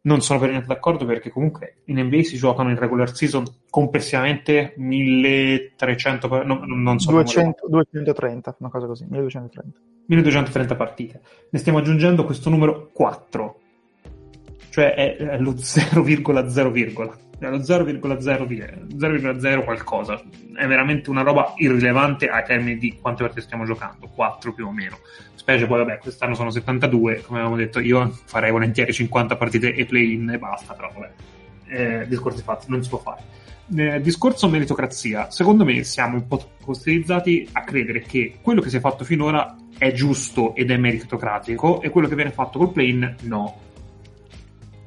[0.03, 4.72] Non sono per niente d'accordo perché comunque in NBA si giocano in regular season complessivamente
[4.76, 9.78] 1300, no, non so 200, 230, una cosa così, 1230.
[10.07, 11.20] 1230 partite.
[11.51, 13.61] Ne stiamo aggiungendo questo numero 4,
[14.70, 20.22] cioè è, è lo 0,0, lo 0,0 qualcosa.
[20.55, 24.72] È veramente una roba irrilevante ai termini di quante volte stiamo giocando, 4 più o
[24.72, 24.99] meno.
[25.34, 29.86] Specie poi, vabbè, quest'anno sono 72, come avevamo detto, io farei volentieri 50 partite e
[29.86, 31.11] play-in e basta, però vabbè,
[31.68, 33.22] eh, discorsi fatti, non si può fare.
[33.74, 38.76] Eh, discorso meritocrazia, secondo me siamo un po' costilizzati a credere che quello che si
[38.76, 43.14] è fatto finora è giusto ed è meritocratico e quello che viene fatto col play-in
[43.22, 43.61] no.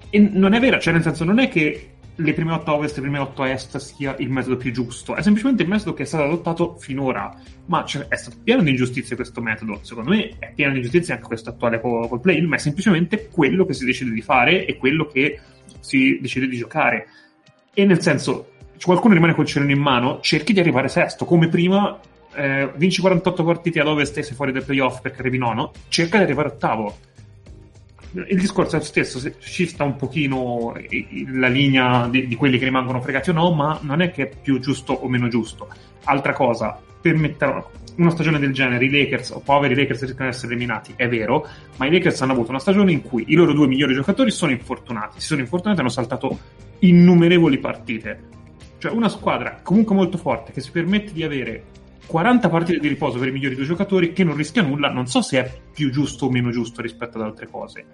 [0.10, 3.02] E non è vero, cioè nel senso non è che le prime 8 ovest e
[3.02, 6.06] le prime 8 est sia il metodo più giusto, è semplicemente il metodo che è
[6.06, 7.36] stato adottato finora,
[7.66, 11.16] ma cioè, è stato pieno di ingiustizie questo metodo, secondo me è pieno di ingiustizie
[11.16, 11.80] anche questo attuale
[12.22, 15.40] play ma è semplicemente quello che si decide di fare e quello che
[15.80, 17.08] si decide di giocare.
[17.74, 18.52] E nel senso,
[18.84, 22.00] qualcuno rimane col cerino in mano, cerchi di arrivare sesto, come prima
[22.36, 26.18] eh, vinci 48 partite ad ovest e sei fuori dai playoff perché arrivi nono, cerca
[26.18, 26.96] di arrivare ottavo
[28.14, 30.74] il discorso è lo stesso, ci sta un pochino
[31.32, 34.32] la linea di, di, quelli che rimangono fregati o no, ma non è che è
[34.42, 35.68] più giusto o meno giusto.
[36.04, 40.36] Altra cosa, per mettere una stagione del genere, i Lakers o poveri Lakers rischiano di
[40.36, 41.48] essere eliminati, è vero,
[41.78, 44.52] ma i Lakers hanno avuto una stagione in cui i loro due migliori giocatori sono
[44.52, 46.40] infortunati, si sono infortunati e hanno saltato
[46.80, 48.32] innumerevoli partite.
[48.78, 51.64] Cioè una squadra comunque molto forte che si permette di avere
[52.06, 55.22] 40 partite di riposo per i migliori due giocatori che non rischia nulla, non so
[55.22, 57.86] se è più giusto o meno giusto rispetto ad altre cose.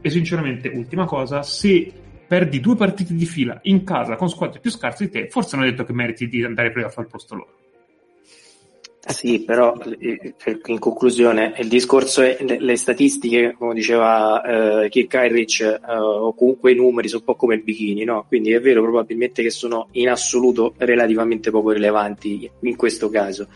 [0.00, 1.92] E sinceramente, ultima cosa, se
[2.26, 5.66] perdi due partite di fila in casa con squadre più scarse di te, forse non
[5.66, 7.54] è detto che meriti di andare playoff al posto loro.
[9.06, 10.34] Sì, però eh,
[10.66, 14.42] in conclusione il discorso è le, le statistiche, come diceva
[14.82, 18.26] eh, Kirk Heinrich, eh, o comunque i numeri sono un po' come il bikini, no?
[18.28, 23.48] Quindi è vero probabilmente che sono in assoluto relativamente poco rilevanti in questo caso.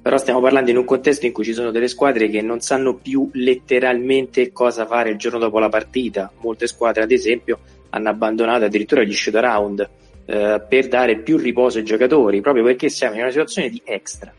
[0.00, 2.94] Però stiamo parlando in un contesto in cui ci sono delle squadre che non sanno
[2.94, 6.32] più letteralmente cosa fare il giorno dopo la partita.
[6.40, 7.58] Molte squadre, ad esempio,
[7.90, 9.88] hanno abbandonato addirittura gli shoot around
[10.24, 14.32] eh, per dare più riposo ai giocatori, proprio perché siamo in una situazione di extra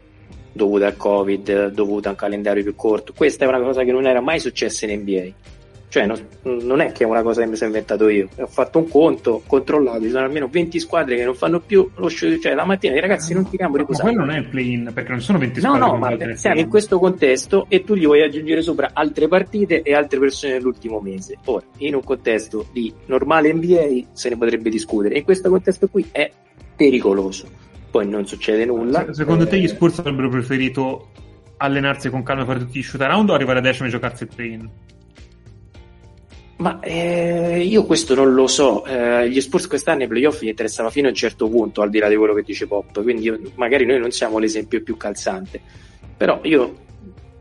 [0.58, 3.14] dovuta al Covid, dovuta a un calendario più corto.
[3.16, 5.55] Questa è una cosa che non era mai successa in NBA.
[5.89, 6.20] Cioè, non,
[6.64, 8.28] non, è che è una cosa che mi sono inventato io.
[8.39, 11.89] Ho fatto un conto, ho controllato, ci sono almeno 20 squadre che non fanno più
[11.95, 12.38] lo show.
[12.38, 14.05] Cioè, la mattina i ragazzi non tiriamo riposati.
[14.05, 15.80] Ma quello non è il play-in, perché non sono 20 squadre.
[15.80, 19.82] No, no, ma siamo in questo contesto e tu gli vuoi aggiungere sopra altre partite
[19.82, 21.38] e altre persone nell'ultimo mese.
[21.45, 25.18] Ora, in un contesto di normale NBA se ne potrebbe discutere.
[25.18, 26.30] In questo contesto qui è
[26.76, 29.13] pericoloso poi non succede nulla.
[29.13, 29.47] Secondo eh...
[29.47, 31.09] te gli Spurs avrebbero preferito
[31.57, 34.29] allenarsi con calma per tutti gli shoot around o arrivare a decimo e giocarsi il
[34.33, 34.69] play-in?
[36.57, 38.83] Ma eh, io questo non lo so.
[38.85, 41.99] Eh, gli Spurs quest'anno ai playoff gli interessava fino a un certo punto, al di
[41.99, 43.01] là di quello che dice Pop.
[43.01, 45.61] Quindi io, magari noi non siamo l'esempio più calzante.
[46.17, 46.85] Però io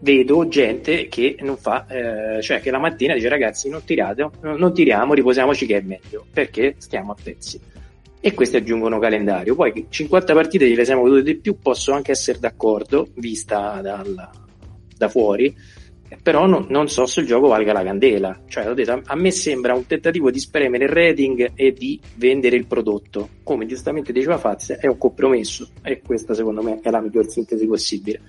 [0.01, 4.75] vedo gente che non fa, eh, cioè che la mattina dice ragazzi non tirate, non
[4.75, 7.59] tiriamo, riposiamoci che è meglio, perché stiamo a pezzi.
[8.21, 9.55] E questi aggiungono calendario.
[9.55, 14.31] Poi 50 partite gliele siamo vedute di più, posso anche essere d'accordo, vista dal,
[14.97, 15.55] da fuori
[16.23, 18.43] però no, non so se il gioco valga la candela.
[18.47, 22.67] Cioè, detto, a me sembra un tentativo di spremere il rating e di vendere il
[22.67, 23.29] prodotto.
[23.43, 27.67] Come giustamente diceva Faz, è un compromesso e questa secondo me è la miglior sintesi
[27.67, 28.21] possibile.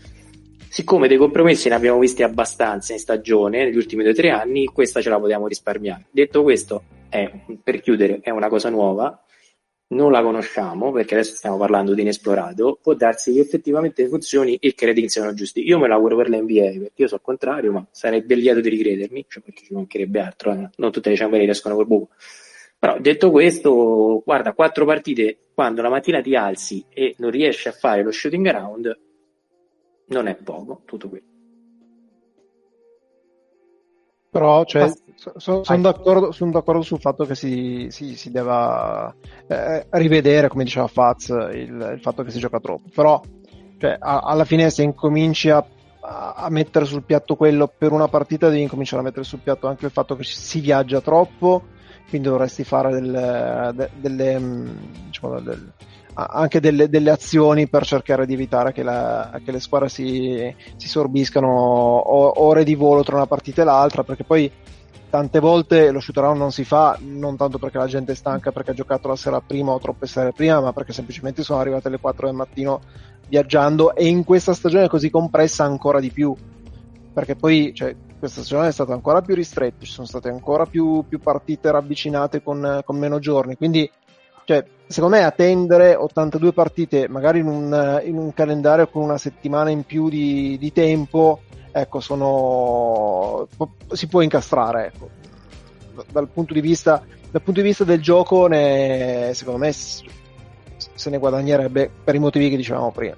[0.69, 4.65] Siccome dei compromessi ne abbiamo visti abbastanza in stagione negli ultimi due o tre anni,
[4.65, 6.07] questa ce la potevamo risparmiare.
[6.11, 7.31] Detto questo, è,
[7.63, 9.23] per chiudere, è una cosa nuova,
[9.89, 14.73] non la conosciamo perché adesso stiamo parlando di inesplorato, può darsi che effettivamente funzioni e
[14.73, 15.65] che i rating siano giusti.
[15.65, 19.43] Io me lavoro per l'NBA perché io sono contrario, ma sarebbe lieto di ricredermi, cioè
[19.43, 20.69] perché ci mancherebbe altro, eh?
[20.75, 22.09] non tutte le ciambere riescono col buco.
[22.79, 27.71] Però detto questo, guarda, quattro partite quando la mattina ti alzi e non riesci a
[27.71, 28.99] fare lo shooting around,
[30.07, 31.21] non è poco, tutto qui.
[34.29, 34.91] Però cioè,
[35.37, 39.13] sono son d'accordo, son d'accordo, sul fatto che si, si, si debba
[39.47, 42.89] eh, rivedere, come diceva Faz, il, il, fatto che si gioca troppo.
[42.93, 43.21] Però
[43.77, 45.65] cioè, a, alla fine se incominci a,
[46.01, 49.85] a, mettere sul piatto quello per una partita, devi incominciare a mettere sul piatto anche
[49.85, 51.63] il fatto che si viaggia troppo,
[52.09, 55.71] quindi dovresti fare del, de, delle, mm, diciamo, del,
[56.19, 60.87] anche delle, delle, azioni per cercare di evitare che, la, che le squadre si, si
[60.87, 61.47] sorbiscano
[62.41, 64.51] ore di volo tra una partita e l'altra, perché poi
[65.09, 68.51] tante volte lo shoot around non si fa non tanto perché la gente è stanca
[68.51, 71.87] perché ha giocato la sera prima o troppe sere prima, ma perché semplicemente sono arrivate
[71.87, 72.81] alle 4 del mattino
[73.27, 76.35] viaggiando e in questa stagione così compressa ancora di più.
[77.13, 81.03] Perché poi cioè, questa stagione è stata ancora più ristretta, ci sono state ancora più,
[81.07, 83.55] più partite ravvicinate con, con meno giorni.
[83.55, 83.89] Quindi
[84.47, 89.71] cioè, secondo me attendere 82 partite, magari in un, in un calendario con una settimana
[89.71, 93.45] in più di, di tempo, ecco, sono,
[93.91, 94.85] si può incastrare.
[94.93, 95.09] Ecco.
[96.09, 101.91] Dal, punto vista, dal punto di vista del gioco, ne, secondo me se ne guadagnerebbe
[102.01, 103.17] per i motivi che dicevamo prima.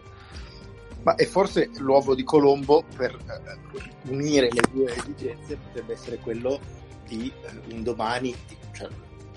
[1.03, 6.59] Ma e forse l'uovo di Colombo per uh, unire le due esigenze potrebbe essere quello
[7.07, 8.35] di uh, un domani,
[8.71, 8.87] cioè,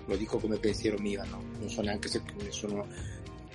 [0.07, 1.43] lo dico come pensiero mio, no?
[1.59, 2.87] non so neanche se nessuno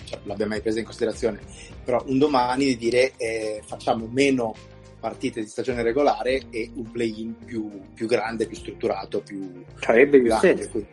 [0.03, 1.39] cioè, l'abbia mai presa in considerazione,
[1.83, 4.55] però un domani di dire eh, facciamo meno
[4.99, 10.27] partite di stagione regolare e un play-in più, più grande, più strutturato, più, Sarebbe più
[10.27, 10.69] grande.
[10.69, 10.89] Quindi,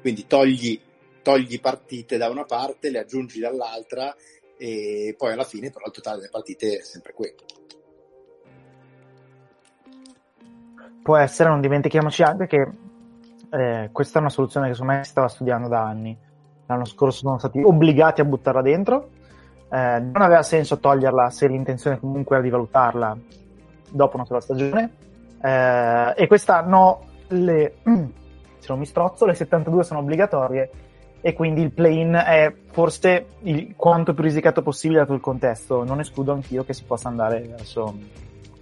[0.00, 0.80] quindi togli,
[1.22, 4.14] togli partite da una parte, le aggiungi dall'altra
[4.56, 7.40] e poi alla fine però il totale delle partite è sempre quello.
[11.02, 12.68] Può essere, non dimentichiamoci anche che
[13.52, 16.16] eh, questa è una soluzione che secondo me si stava studiando da anni.
[16.66, 19.10] L'anno scorso sono stati obbligati a buttarla dentro.
[19.70, 23.16] Eh, non aveva senso toglierla se l'intenzione comunque era di valutarla
[23.90, 24.90] dopo una sola stagione.
[25.42, 30.70] Eh, e quest'anno le, se non mi strozzo, le 72 sono obbligatorie
[31.20, 35.84] e quindi il play-in è forse il, quanto più risicato possibile dato il contesto.
[35.84, 37.94] Non escludo anch'io che si possa andare verso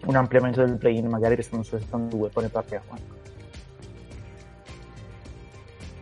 [0.06, 3.19] un ampliamento del play-in, magari restando sulle 72, poi ne parliamo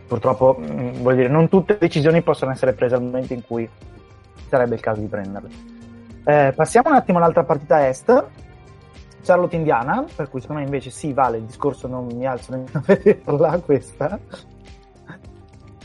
[0.09, 3.69] purtroppo mm, vuol dire non tutte le decisioni possono essere prese al momento in cui
[4.49, 5.49] sarebbe il caso di prenderle.
[6.25, 8.25] Eh, passiamo un attimo all'altra partita est,
[9.21, 12.71] Charlotte Indiana, per cui secondo me invece sì, vale il discorso, non mi alzo nemmeno
[12.73, 14.19] a vederla questa.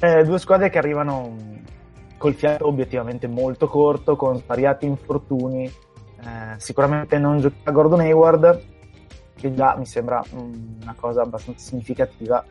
[0.00, 1.36] Eh, due squadre che arrivano
[2.16, 5.64] col fiato obiettivamente molto corto, con svariati infortuni.
[5.64, 8.62] Eh, sicuramente non gioca Gordon Hayward,
[9.34, 12.42] che già mi sembra una cosa abbastanza significativa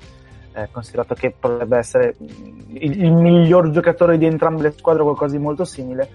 [0.53, 5.35] eh, considerato che potrebbe essere il, il, miglior giocatore di entrambe le squadre o qualcosa
[5.35, 6.09] di molto simile.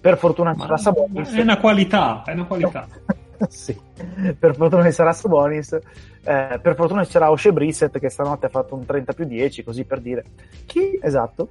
[0.00, 1.34] Per fortuna sarà Sabonis.
[1.34, 2.86] È una qualità, è una qualità.
[3.48, 3.78] sì,
[4.38, 5.72] per fortuna ci sarà Sabonis.
[6.22, 9.64] Eh, per fortuna ci sarà Oshe Brissett che stanotte ha fatto un 30 più 10,
[9.64, 10.24] così per dire.
[10.66, 10.98] Chi?
[11.02, 11.48] Esatto.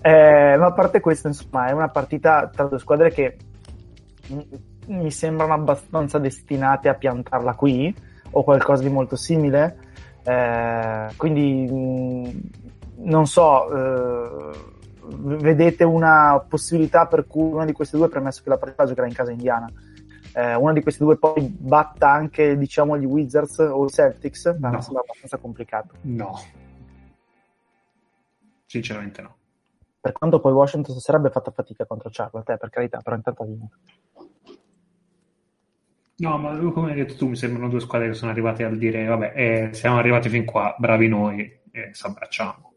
[0.00, 3.36] Eh, ma a parte questo, insomma, è una partita tra due squadre che
[4.86, 7.94] mi sembrano abbastanza destinate a piantarla qui
[8.32, 9.89] o qualcosa di molto simile
[10.22, 12.40] eh, quindi mh,
[13.08, 14.50] non so, eh,
[15.02, 19.14] vedete una possibilità per cui una di queste due, premesso che la partita giocherà in
[19.14, 19.70] casa indiana,
[20.34, 24.70] eh, una di queste due poi batta anche diciamo gli Wizards o i Celtics, no.
[24.70, 25.94] mi sembra abbastanza complicato.
[26.02, 26.38] No,
[28.66, 29.34] sinceramente no.
[30.00, 33.46] Per quanto poi Washington sarebbe fatta fatica contro Charlotte, eh, per carità, però intanto ha
[33.46, 33.76] vinto.
[36.20, 39.04] No, ma come hai detto tu, mi sembrano due squadre che sono arrivate a dire,
[39.06, 41.40] vabbè, eh, siamo arrivati fin qua, bravi noi,
[41.72, 42.68] e ci abbracciamo.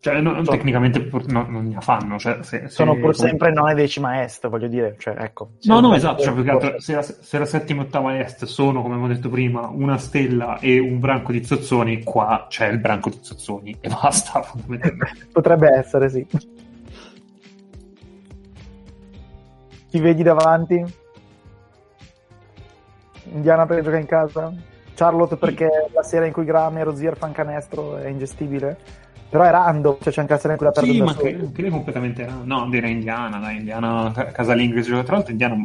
[0.00, 2.16] Cioè, no, So- tecnicamente no, non ne fanno.
[2.16, 4.94] Cioè, se, se- Sono pur come- sempre non è decima est, voglio dire.
[4.98, 5.54] Cioè, ecco.
[5.62, 8.44] No, no, Se- esatto, cioè, più altro, se, la, se la settima e ottava est
[8.44, 12.78] sono, come abbiamo detto prima, una stella e un branco di zozzoni, qua c'è il
[12.78, 14.44] branco di zozzoni e basta.
[15.32, 16.24] Potrebbe essere, sì.
[19.96, 20.84] Chi vedi davanti?
[23.32, 24.52] Indiana perché gioca in casa?
[24.94, 28.76] Charlotte perché la sera in cui Graham e Rozier fanno canestro è ingestibile?
[29.30, 31.10] Però è random, cioè c'è anche la sera in cui la perdono Sì, ma
[31.46, 35.02] anche lei completamente era- No, direi Indiana, dai, Indiana, ca- casalinga che si gioca.
[35.04, 35.56] Tra l'altro Indiana è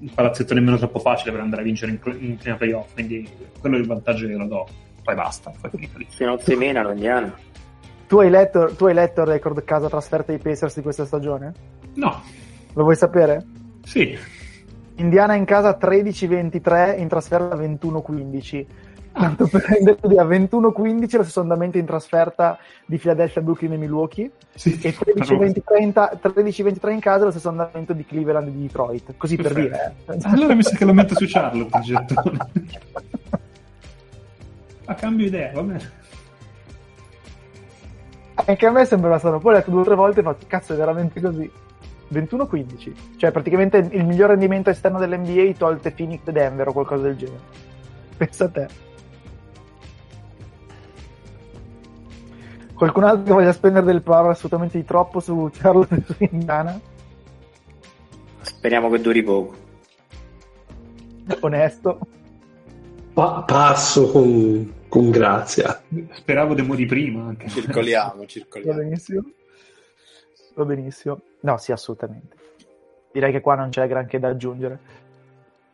[0.00, 3.76] un palazzetto nemmeno troppo facile per andare a vincere in, in prima playoff, quindi quello
[3.76, 4.66] è il vantaggio che lo do.
[5.04, 6.06] Poi basta, poi finito lì.
[6.10, 7.32] Fino a Semena, Indiana.
[8.08, 11.52] Tu hai letto, tu hai letto il record casa trasferta dei Pacers di questa stagione?
[11.94, 12.20] No,
[12.74, 13.44] Lo vuoi sapere?
[13.84, 14.16] Sì,
[14.96, 18.66] Indiana in casa 13-23, in trasferta 21-15.
[19.10, 22.56] Tanto per rendere l'idea, 21-15 lo stesso andamento in trasferta
[22.86, 24.78] di Philadelphia, Brooklyn e Milwaukee sì.
[24.80, 29.14] e 13-23 in, ta- 13-23 in casa lo stesso andamento di Cleveland e di Detroit.
[29.16, 30.04] Così per Perfetto.
[30.06, 30.18] dire.
[30.18, 30.28] eh.
[30.30, 32.38] Allora mi sa che lo metto su Charlotte il gettone.
[34.84, 35.90] A cambio idea, va bene.
[38.34, 39.40] Anche a me sembra strano.
[39.40, 41.50] Poi ho letto due o tre volte e ho fatto, cazzo, è veramente così.
[42.12, 42.92] 21-15.
[43.16, 47.40] Cioè, praticamente il miglior rendimento esterno dell'NBA tolte Phoenix e Denver o qualcosa del genere.
[48.16, 48.66] Pensa a te.
[52.74, 56.78] Qualcun altro che voglia spendere del power assolutamente di troppo su Charlotte e su Indiana?
[58.40, 59.54] Speriamo che duri poco.
[61.40, 61.98] Onesto.
[63.12, 65.82] Pa- passo con, con grazia.
[66.12, 67.48] Speravo demo di prima anche.
[67.48, 68.78] Circoliamo, Va circoliamo.
[68.78, 69.22] benissimo.
[70.58, 71.20] Va benissimo.
[71.42, 72.36] No, sì, assolutamente.
[73.12, 74.78] Direi che qua non c'è granché da aggiungere.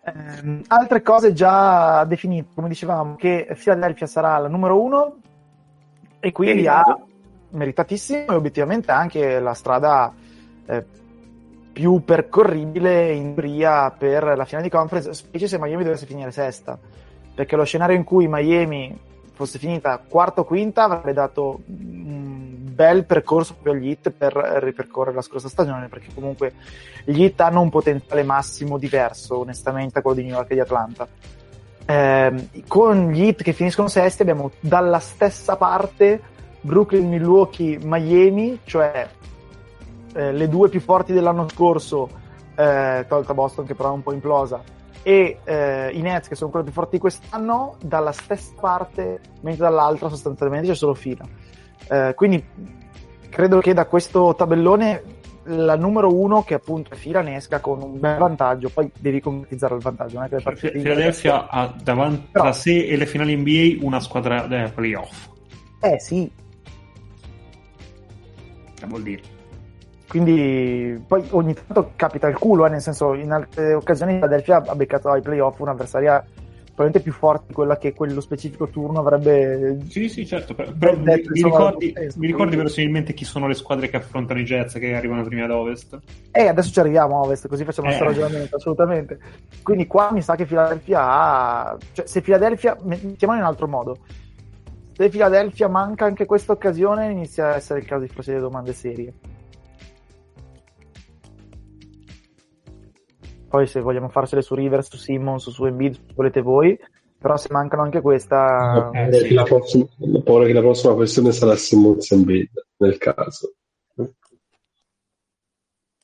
[0.04, 5.16] Ehm, altre cose già definite, come dicevamo, che Philadelphia sarà la numero uno
[6.20, 6.90] e quindi Meritato.
[6.90, 7.00] ha
[7.56, 10.12] meritatissimo e obiettivamente anche la strada
[10.66, 10.84] eh,
[11.72, 16.78] più percorribile in teoria per la finale di conference, specie se Miami dovesse finire sesta,
[17.34, 18.94] perché lo scenario in cui Miami
[19.32, 25.16] fosse finita quarta o quinta avrebbe dato un bel percorso proprio agli Heat per ripercorrere
[25.16, 26.54] la scorsa stagione, perché comunque
[27.04, 30.60] gli Heat hanno un potenziale massimo diverso, onestamente, a quello di New York e di
[30.60, 31.06] Atlanta.
[31.86, 39.06] Ehm, con gli Heat che finiscono sesti abbiamo dalla stessa parte Brooklyn, Milwaukee, Miami, cioè
[40.14, 42.08] eh, le due più forti dell'anno scorso,
[42.54, 44.62] eh, tolta Boston che però è un po' implosa,
[45.02, 49.64] e eh, i Nets che sono quelli più forti di quest'anno, dalla stessa parte, mentre
[49.64, 51.26] dall'altra sostanzialmente c'è solo fila.
[51.88, 52.42] Eh, quindi
[53.28, 55.02] credo che da questo tabellone
[55.46, 59.20] la numero uno, che appunto è fila, ne esca con un bel vantaggio, poi devi
[59.20, 60.16] concretizzare il vantaggio.
[60.16, 63.84] Non è che le partite Philadelphia ha davanti Però- a sé e le finali NBA
[63.84, 65.28] una squadra da playoff.
[65.80, 66.30] Eh sì,
[68.74, 69.32] Che vuol dire?
[70.08, 74.74] quindi poi ogni tanto capita il culo, eh, nel senso in altre occasioni Philadelphia ha
[74.76, 76.24] beccato ai playoff un'avversaria
[76.74, 80.54] probabilmente più forte di quella che quello specifico turno avrebbe Sì, sì, certo.
[80.54, 82.18] Però, detto, mi insomma, ricordi, stesso.
[82.18, 85.52] mi ricordi verosimilmente chi sono le squadre che affrontano i Jets che arrivano prima ad
[85.52, 85.98] ovest?
[86.32, 88.08] E adesso ci arriviamo a ovest, così facciamo questo Eh.
[88.08, 89.18] ragionamento, assolutamente.
[89.62, 91.76] Quindi qua mi sa che Philadelphia ha...
[91.92, 92.76] Cioè, se Philadelphia...
[92.82, 93.98] Mettiamolo in un altro modo.
[94.96, 99.12] Se Philadelphia manca anche questa occasione, inizia a essere il caso di procedere domande serie.
[103.54, 106.76] Poi se vogliamo farsele su Rivers, su Simmons, su Embiid, volete voi.
[107.16, 108.90] Però se mancano anche questa...
[108.92, 109.28] Eh, sì.
[109.28, 113.54] che la prossima, ho paura che la prossima questione sarà Simmons Embiid nel caso.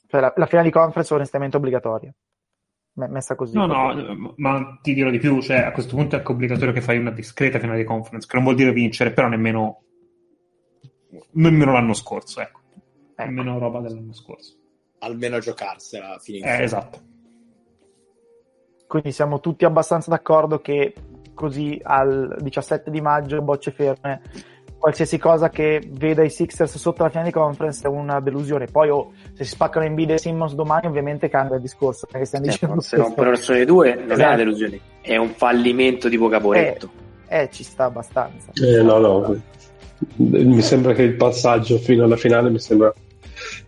[0.07, 2.15] Cioè la, la finale di conference è onestamente obbligatoria.
[2.93, 3.57] Me- Messa così.
[3.57, 6.81] No, no, ma ti dirò di più, cioè a questo punto è anche obbligatorio che
[6.81, 9.83] fai una discreta finale di conference, che non vuol dire vincere, però nemmeno
[11.33, 12.61] nemmeno l'anno scorso, ecco.
[13.17, 13.29] Ecco.
[13.29, 14.55] Nemmeno roba dell'anno scorso.
[15.01, 16.57] Almeno giocarsela finita.
[16.57, 17.09] Eh, esatto.
[18.91, 20.93] Quindi siamo tutti abbastanza d'accordo che
[21.33, 24.21] così al 17 di maggio, bocce ferme,
[24.77, 28.67] qualsiasi cosa che veda i Sixers sotto la finale di conference è una delusione.
[28.67, 32.09] Poi oh, se si spaccano in e Simmons domani ovviamente cambia il discorso.
[32.11, 33.23] È che stiamo Cioè, dicendo se non questo.
[33.31, 34.27] per sono le due, non è Esatto.
[34.27, 36.91] una delusione, è un fallimento tipo Caporetto.
[37.29, 38.51] Eh, ci sta abbastanza.
[38.55, 39.41] Eh, no, no.
[40.17, 42.93] Mi sembra che il passaggio fino alla finale mi sembra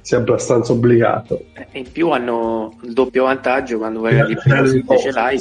[0.03, 1.47] sia abbastanza obbligato.
[1.55, 5.41] E in più hanno il doppio vantaggio quando vai agli playoff invece l'hai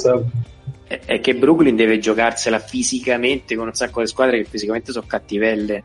[0.86, 5.82] è che Brooklyn deve giocarsela fisicamente con un sacco di squadre che fisicamente sono cattivelle.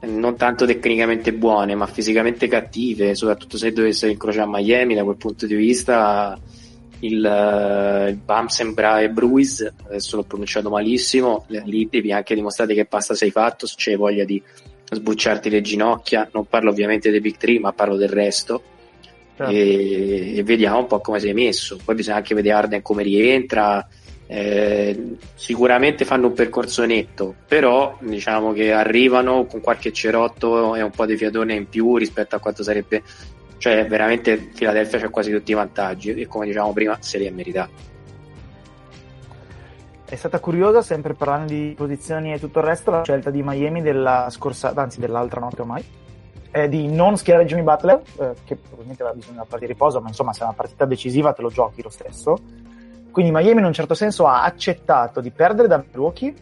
[0.00, 5.46] Non tanto tecnicamente buone ma fisicamente cattive soprattutto se dovessero incrociare Miami da quel punto
[5.46, 6.38] di vista
[7.00, 12.86] il, uh, il Bamsembra e Bruis, adesso l'ho pronunciato malissimo, lì devi anche dimostrare che
[12.86, 14.42] pasta sei fatto, se c'è voglia di
[14.90, 18.62] sbucciarti le ginocchia, non parlo ovviamente dei Big 3 ma parlo del resto.
[19.36, 19.52] Certo.
[19.52, 23.86] e, e, vediamo un po' come sei messo, poi bisogna anche vedere Arden come rientra,
[24.26, 30.90] eh, sicuramente fanno un percorso netto, però diciamo che arrivano con qualche cerotto e un
[30.90, 33.02] po' di fiatone in più rispetto a quanto sarebbe
[33.58, 37.30] cioè veramente Philadelphia c'ha quasi tutti i vantaggi e come dicevamo prima se li è
[37.30, 37.95] meritato
[40.08, 43.82] è stata curiosa, sempre parlando di posizioni e tutto il resto, la scelta di Miami
[43.82, 45.84] della scorsa, anzi dell'altra notte ormai,
[46.52, 49.66] eh, di non schierare Jimmy Butler, eh, che probabilmente aveva bisogno di una partita di
[49.66, 52.38] riposo, ma insomma se è una partita decisiva te lo giochi lo stesso.
[53.10, 56.34] Quindi Miami in un certo senso ha accettato di perdere da Milwaukee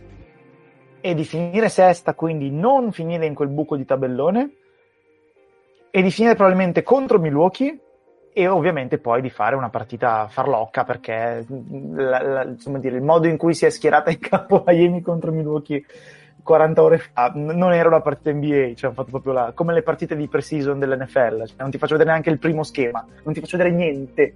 [1.00, 4.50] e di finire sesta, quindi non finire in quel buco di tabellone,
[5.90, 7.78] e di finire probabilmente contro Milwaukee
[8.37, 11.47] e ovviamente poi di fare una partita farlocca perché
[11.93, 15.30] la, la, insomma, dire, il modo in cui si è schierata in campo Miami contro
[15.30, 15.85] Milwaukee
[16.43, 19.82] 40 ore fa non era una partita NBA, cioè hanno fatto proprio la, come le
[19.82, 23.41] partite di pre-season dell'NFL, cioè non ti faccio vedere neanche il primo schema, non ti
[23.41, 24.35] faccio vedere niente.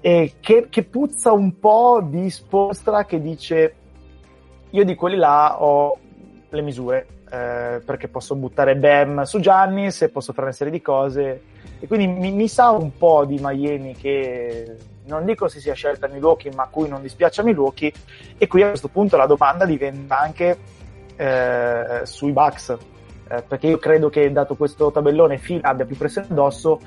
[0.00, 3.74] E che, che puzza un po' di Spostra che dice
[4.70, 5.98] io di quelli là ho
[6.48, 10.82] le misure, eh, perché posso buttare Bam su Giannis e posso fare una serie di
[10.82, 11.42] cose.
[11.78, 14.76] E quindi mi, mi, sa un po' di Miami che
[15.06, 17.92] non dico si sia scelta Milwaukee, ma a cui non dispiace Milwaukee.
[18.36, 20.58] E qui a questo punto la domanda diventa anche
[21.16, 22.76] eh, sui Bucks.
[23.28, 26.80] Eh, perché io credo che dato questo tabellone Phil abbia più pressione addosso,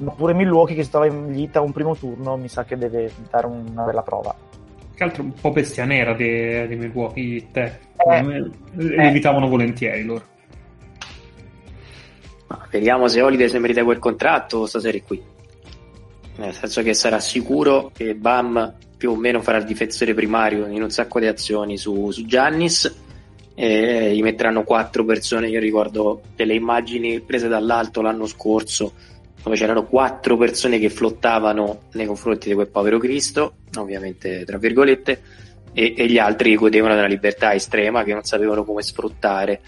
[0.00, 3.10] ma pure Milwaukee che si trova in vita un primo turno mi sa che deve
[3.30, 4.47] dare una bella prova
[4.98, 7.78] che altro un po' bestia nera di, di Milwaukee te.
[7.96, 9.06] Eh, eh.
[9.06, 10.24] evitavano volentieri loro.
[12.48, 15.22] Ma vediamo se Holiday si merita quel contratto stasera qui.
[16.38, 20.82] Nel senso che sarà sicuro che Bam più o meno farà il difensore primario in
[20.82, 23.02] un sacco di azioni su, su Giannis
[23.54, 25.48] e gli metteranno quattro persone.
[25.48, 28.94] Io ricordo delle immagini prese dall'alto l'anno scorso
[29.42, 35.20] dove c'erano quattro persone che flottavano nei confronti di quel povero Cristo, ovviamente tra virgolette,
[35.72, 39.60] e, e gli altri godevano della libertà estrema che non sapevano come sfruttare.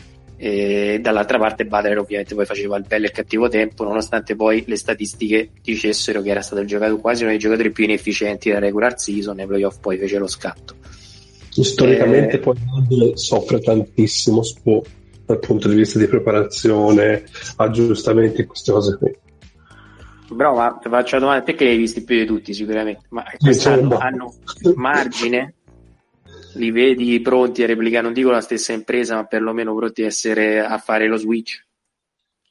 [0.42, 4.64] E dall'altra parte Butler ovviamente poi faceva il bello e il cattivo tempo, nonostante poi
[4.66, 8.60] le statistiche dicessero che era stato il giocatore quasi uno dei giocatori più inefficienti della
[8.60, 10.76] regular season, nei playoff poi fece lo scatto.
[11.50, 12.38] Storicamente eh...
[12.38, 14.42] poi Butler soffre tantissimo
[15.26, 17.24] dal punto di vista di preparazione,
[17.56, 19.14] aggiustamenti, queste cose qui.
[20.30, 23.06] Bro, ma ti faccio la domanda, te che li hai visti più di tutti sicuramente,
[23.10, 24.34] ma quest'anno hanno
[24.76, 25.54] margine?
[26.54, 30.60] Li vedi pronti a replicare, non dico la stessa impresa, ma perlomeno pronti a, essere,
[30.60, 31.66] a fare lo switch?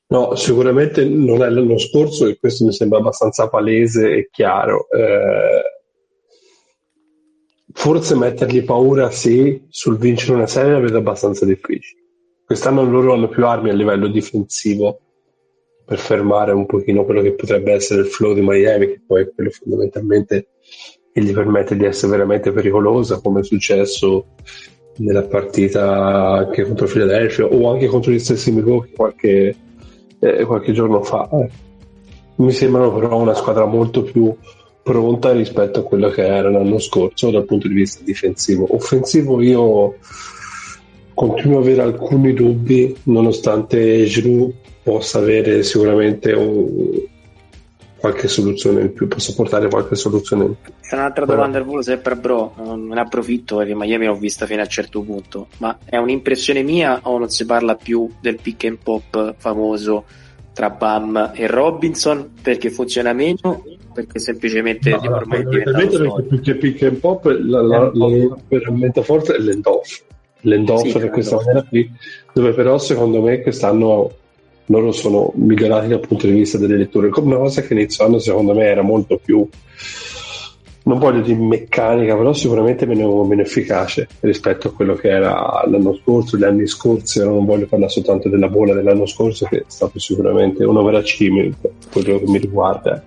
[0.07, 4.87] No, sicuramente non è l'anno scorso e questo mi sembra abbastanza palese e chiaro.
[4.89, 5.61] Eh,
[7.71, 12.01] forse mettergli paura sì, sul vincere una serie la vedo abbastanza difficile.
[12.45, 14.99] Quest'anno loro hanno più armi a livello difensivo
[15.89, 19.31] per fermare un pochino quello che potrebbe essere il flow di Miami, che poi è
[19.33, 20.49] quello fondamentalmente
[21.11, 24.27] che gli permette di essere veramente pericolosa, come è successo
[24.97, 29.55] nella partita anche contro Philadelphia o anche contro gli stessi Milwaukee qualche,
[30.19, 31.27] eh, qualche giorno fa.
[32.35, 34.31] Mi sembrano però una squadra molto più
[34.83, 38.67] pronta rispetto a quello che era l'anno scorso dal punto di vista difensivo.
[38.75, 39.95] Offensivo io
[41.15, 44.53] continuo ad avere alcuni dubbi nonostante Giroud
[44.89, 47.01] possa avere sicuramente un,
[47.99, 50.73] qualche soluzione in più, possa portare qualche soluzione in più.
[50.81, 51.37] C'è un'altra Però...
[51.37, 54.69] domanda al volo, sempre bro, non ne approfitto perché Miami l'ho vista fino a un
[54.69, 59.35] certo punto, ma è un'impressione mia o non si parla più del pick and pop
[59.37, 60.05] famoso
[60.53, 63.63] tra Bam e Robinson perché funziona meno?
[63.93, 69.35] Perché semplicemente no, ormai perché più che pick and pop la, la, la, veramente forte
[69.35, 70.03] è l'endoff
[70.41, 71.91] l'endoff sì, per questa maniera qui
[72.33, 74.11] dove però secondo me quest'anno
[74.69, 77.09] loro sono migliorati dal punto di vista delle letture.
[77.09, 79.47] Come una cosa che inizio anno secondo me era molto più,
[80.83, 85.95] non voglio dire meccanica, però sicuramente meno, meno efficace rispetto a quello che era l'anno
[85.95, 87.19] scorso, gli anni scorsi.
[87.19, 91.57] Non voglio parlare soltanto della bolla dell'anno scorso, che è stato sicuramente un overachievement
[91.91, 93.03] quello che mi riguarda.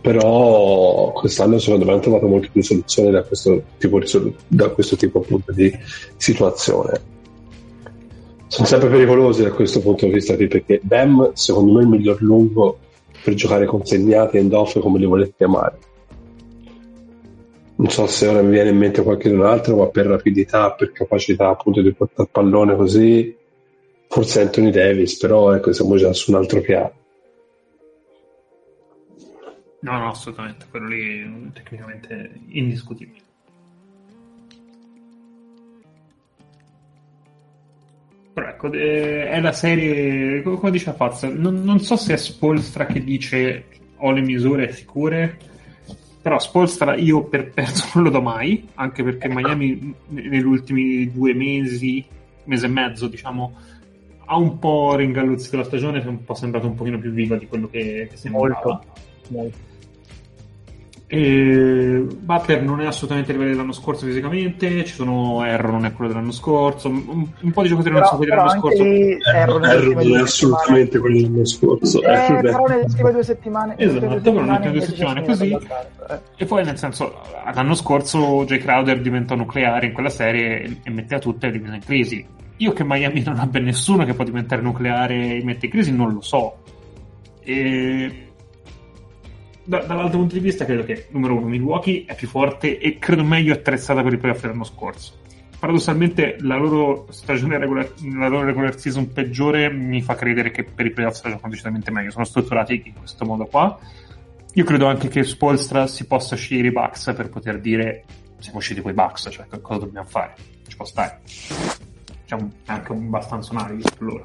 [0.00, 4.00] Però quest'anno secondo me hanno trovato molte più soluzioni da questo tipo,
[4.46, 5.72] da questo tipo appunto di
[6.16, 7.16] situazione
[8.48, 11.88] sono sempre pericolosi da questo punto di vista qui perché Bam secondo me è il
[11.88, 12.78] miglior lungo
[13.22, 15.78] per giocare con segnati e off come li volete chiamare
[17.76, 21.48] non so se ora mi viene in mente qualche altro ma per rapidità per capacità
[21.48, 23.36] appunto di portare il pallone così
[24.08, 26.96] forse Anthony Davis però ecco siamo già su un altro piano
[29.80, 33.27] No, no, assolutamente, quello lì è tecnicamente indiscutibile.
[38.38, 42.86] Però ecco, eh, è la serie, come dice Faz, non, non so se è Spolstra
[42.86, 43.64] che dice
[43.96, 45.36] ho le misure sicure,
[46.22, 51.34] però Spolstra io per perso non lo do mai, anche perché Miami negli ultimi due
[51.34, 52.04] mesi,
[52.44, 53.56] mese e mezzo, diciamo,
[54.24, 57.46] ha un po' ringalluzzito la stagione, è un po' sembrato un pochino più viva di
[57.46, 58.60] quello che, che sembrava.
[58.62, 58.84] Molto,
[59.28, 59.67] molto.
[61.10, 65.94] E Butler non è assolutamente a livello dell'anno scorso fisicamente, ci sono Erro non è
[65.94, 68.84] quello dell'anno scorso, un, un po' di giocatori non sono quelli dell'anno scorso.
[68.84, 72.02] Erro, Erro non è assolutamente quello dell'anno scorso.
[72.02, 73.74] Eh, eh, però nelle ultime due settimane.
[73.78, 75.50] Esatto, due però nelle ultime due settimane così.
[75.50, 76.20] Eh.
[76.36, 77.14] E poi nel senso,
[77.54, 81.74] l'anno scorso Jay Crowder diventò nucleare in quella serie e, e metteva tutte le divise
[81.74, 82.26] in crisi.
[82.58, 86.12] Io che Miami non abbia nessuno che può diventare nucleare e mette in crisi non
[86.12, 86.56] lo so.
[87.40, 88.27] E
[89.68, 93.22] da, dall'altro punto di vista credo che, numero uno, Milwaukee è più forte e credo
[93.22, 95.12] meglio attrezzata per i playoff dell'anno scorso.
[95.58, 100.86] Paradossalmente la loro stagione regular, la loro regular season peggiore mi fa credere che per
[100.86, 102.10] i playoff sta giocando decisamente meglio.
[102.10, 103.78] Sono strutturati in questo modo qua.
[104.54, 108.04] Io credo anche che Spolstra si possa scegliere i Bucks per poter dire
[108.38, 110.34] siamo usciti quei Bucks, cioè cosa dobbiamo fare?
[110.66, 111.20] Ci può stare.
[112.24, 114.22] C'è un, anche abbastanza un'analisi per loro.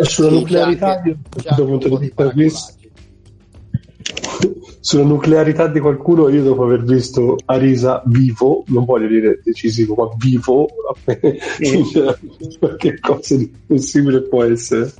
[0.00, 2.75] Sulla nuclearità, dal punto di vista
[4.80, 10.08] sulla nuclearità di qualcuno, io dopo aver visto Arisa vivo, non voglio dire decisivo, ma
[10.16, 10.68] vivo,
[12.76, 14.92] che cosa di possibile può essere.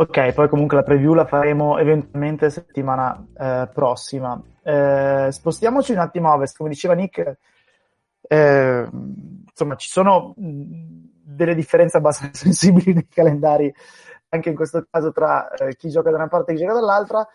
[0.00, 4.40] Ok, poi comunque la preview la faremo eventualmente settimana eh, prossima.
[4.62, 7.36] Eh, spostiamoci un attimo a ovest, come diceva Nick,
[8.28, 8.88] eh,
[9.48, 13.74] insomma ci sono delle differenze abbastanza sensibili nei calendari
[14.28, 17.26] anche in questo caso tra eh, chi gioca da una parte e chi gioca dall'altra,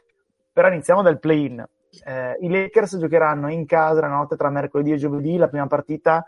[0.51, 1.65] però iniziamo dal play-in.
[2.05, 6.25] Eh, I Lakers giocheranno in casa la notte tra mercoledì e giovedì, la prima partita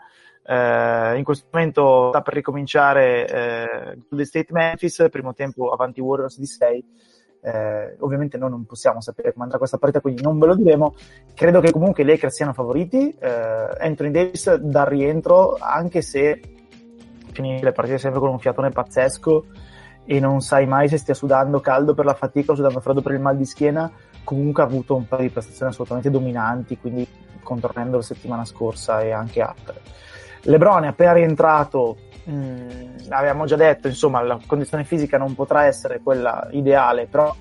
[0.48, 6.38] eh, in questo momento sta per ricominciare eh, Golden State Memphis, primo tempo avanti Warriors
[6.38, 6.84] di 6.
[7.42, 10.94] Eh, ovviamente noi non possiamo sapere come andrà questa partita, quindi non ve lo diremo.
[11.34, 13.10] Credo che comunque i Lakers siano favoriti.
[13.18, 16.40] Eh, Anthony Davis dal rientro, anche se
[17.32, 19.46] finisce le partite sempre con un fiatone pazzesco,
[20.06, 23.12] e non sai mai se stia sudando caldo per la fatica o sudando freddo per
[23.12, 23.90] il mal di schiena,
[24.24, 27.06] comunque ha avuto un paio di prestazioni assolutamente dominanti, quindi
[27.42, 29.80] contornando la settimana scorsa e anche altre.
[30.42, 35.64] Lebron è appena rientrato, mh, mm, avevamo già detto, insomma, la condizione fisica non potrà
[35.64, 37.34] essere quella ideale, però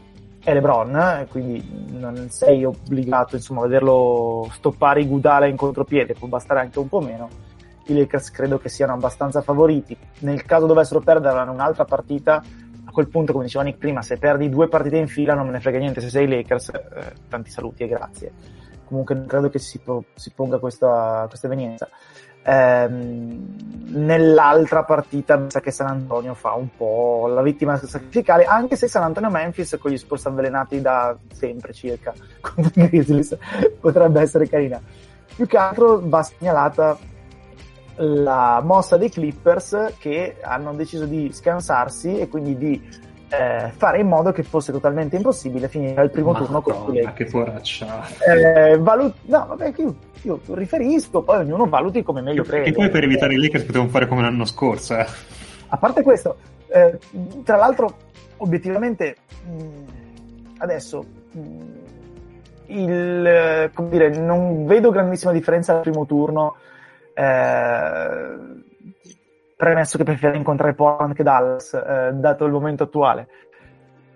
[0.43, 6.13] è Lebron, eh, quindi non sei obbligato insomma, a vederlo stoppare i Gudala in contropiede,
[6.13, 7.44] può bastare anche un po' meno
[7.87, 9.97] i Lakers credo che siano abbastanza favoriti.
[10.19, 12.43] Nel caso dovessero perdere un'altra partita,
[12.85, 15.53] a quel punto, come diceva Nick prima, se perdi due partite in fila non me
[15.53, 18.31] ne frega niente se sei Lakers, eh, tanti saluti e grazie.
[18.85, 21.89] Comunque credo che si, po- si ponga questa, questa evenienza.
[22.47, 23.55] Ehm,
[23.87, 28.87] nell'altra partita mi sa che San Antonio fa un po' la vittima sacrificale, anche se
[28.87, 33.35] San Antonio Memphis con gli sport avvelenati da sempre circa contro i Grizzlies
[33.79, 34.79] potrebbe essere carina.
[35.35, 36.95] Più che altro va segnalata
[37.97, 44.07] la mossa dei Clippers che hanno deciso di scansarsi e quindi di eh, fare in
[44.07, 48.05] modo che fosse totalmente impossibile finire il primo Madonna, turno con Ma che poraccia.
[48.19, 52.69] Eh, valut- no, vabbè, io, io, riferisco, poi ognuno valuti come meglio crede.
[52.69, 54.97] E poi per evitare i Lakers potevamo fare come l'anno scorso.
[54.97, 55.05] Eh.
[55.67, 56.37] A parte questo,
[56.67, 56.97] eh,
[57.43, 57.97] tra l'altro,
[58.37, 61.39] obiettivamente, mh, adesso mh,
[62.67, 66.55] il, come dire, non vedo grandissima differenza al primo turno
[67.15, 68.35] eh,
[69.55, 73.27] premesso che preferisco incontrare Portland che Dallas, eh, dato il momento attuale.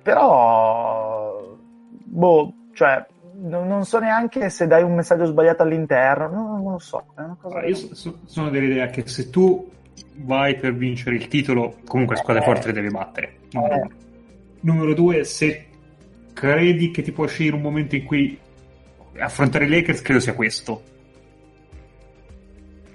[0.03, 3.05] Però, boh, cioè,
[3.41, 7.05] non, non, so neanche se dai un messaggio sbagliato all'interno, non, non lo so.
[7.15, 9.69] Allora, io so, sono dell'idea che se tu
[10.17, 13.37] vai per vincere il titolo, comunque squadre eh, forti le devi battere.
[13.51, 13.89] Numero, eh.
[14.61, 15.67] Numero due, se
[16.33, 18.37] credi che ti può uscire un momento in cui
[19.17, 20.97] affrontare i Lakers, credo sia questo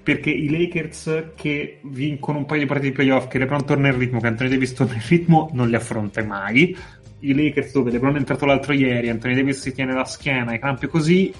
[0.04, 3.98] perché i Lakers che vincono un paio di partite di playoff, che LeBron torna in
[3.98, 6.76] ritmo, che Anthony Davis torna in ritmo, non li affronta mai.
[7.20, 10.58] I Lakers dove LeBron è entrato l'altro ieri, Anthony Davis si tiene la schiena, i
[10.58, 11.32] crampi così.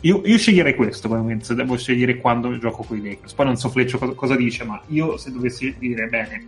[0.00, 3.32] Io, io sceglierei questo probabilmente, se devo scegliere quando gioco con i Lakers.
[3.32, 6.46] Poi non so Fleccio cosa, cosa dice, ma io se dovessi dire bene,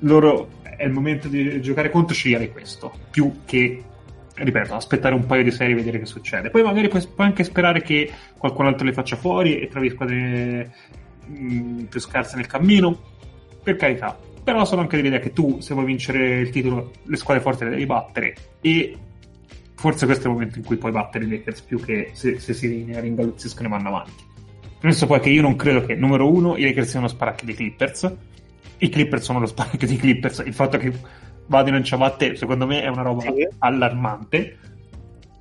[0.00, 3.82] loro è il momento di giocare contro, sceglierei questo, più che
[4.38, 6.50] ripeto, aspettare un paio di serie e vedere che succede.
[6.50, 10.72] Poi magari puoi, puoi anche sperare che qualcun altro le faccia fuori e trovi squadre
[11.26, 13.16] mh, mm, più scarse nel cammino.
[13.62, 14.18] Per carità.
[14.42, 17.70] però sono anche dell'idea che tu, se vuoi vincere il titolo, le squadre forti le
[17.70, 18.96] devi battere e
[19.74, 22.54] forse questo è il momento in cui puoi battere i Lakers più che se, se
[22.54, 24.24] si ringalluzziscono e vanno avanti.
[24.78, 27.56] Premesso poi che io non credo che, numero uno, i Lakers siano lo sparacchio dei
[27.56, 28.16] Clippers,
[28.78, 30.42] i Clippers sono lo sparato dei Clippers.
[30.46, 30.92] Il fatto che
[31.48, 33.46] vadano in ciabatte, secondo me, è una roba sì.
[33.58, 34.58] allarmante.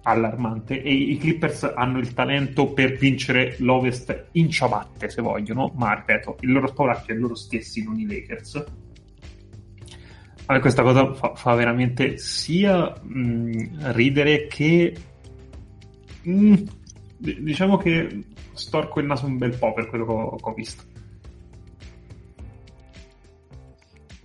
[0.03, 0.81] Allarmante.
[0.81, 5.71] E i Clippers hanno il talento per vincere l'Ovest in ciabatte, se vogliono.
[5.75, 8.65] Ma ripeto, il loro spauracchio è loro stessi, non i Lakers.
[10.49, 14.95] A me questa cosa fa, fa veramente sia mh, ridere che.
[16.23, 16.55] Mh,
[17.17, 20.83] diciamo che storco il naso un bel po' per quello che ho, che ho visto.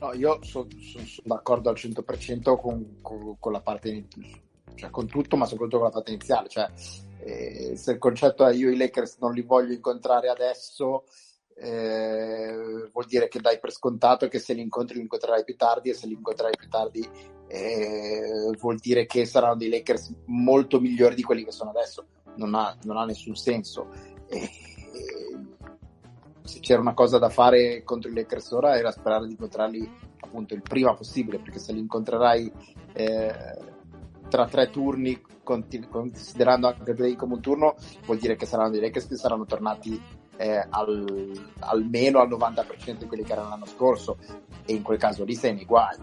[0.02, 4.08] No, io sono son, son d'accordo al 100% con, con, con, la parte,
[4.74, 6.48] cioè con tutto, ma soprattutto con la parte iniziale.
[6.48, 6.68] Cioè,
[7.20, 11.04] eh, se il concetto è io i Lakers non li voglio incontrare adesso,
[11.54, 15.90] eh, vuol dire che dai per scontato che se li incontri li incontrerai più tardi
[15.90, 17.08] e se li incontrerai più tardi
[17.46, 22.06] eh, vuol dire che saranno dei Lakers molto migliori di quelli che sono adesso.
[22.38, 23.86] Non ha, non ha nessun senso.
[24.26, 24.50] E,
[26.42, 29.90] se c'era una cosa da fare contro i Lakers ora era sperare di incontrarli
[30.20, 32.52] appunto il prima possibile, perché se li incontrerai
[32.94, 33.34] eh,
[34.28, 37.74] tra tre turni, considerando anche play come un turno,
[38.06, 40.00] vuol dire che saranno dei Lakers che saranno tornati
[40.36, 44.16] eh, al, almeno al 90% di quelli che erano l'anno scorso,
[44.64, 45.96] e in quel caso lì sei nei guai.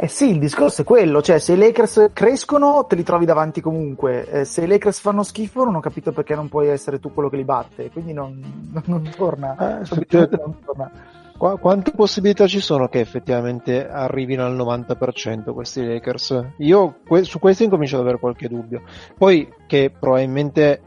[0.00, 3.60] Eh sì, il discorso è quello, cioè se i Lakers crescono te li trovi davanti
[3.60, 7.12] comunque, eh, se i Lakers fanno schifo non ho capito perché non puoi essere tu
[7.12, 8.38] quello che li batte, quindi non,
[8.70, 9.80] non, non torna.
[9.80, 10.92] Eh, non torna.
[11.36, 16.44] Qu- quante possibilità ci sono che effettivamente arrivino al 90% questi Lakers?
[16.58, 18.82] Io que- su questo incomincio ad avere qualche dubbio.
[19.16, 20.80] Poi che probabilmente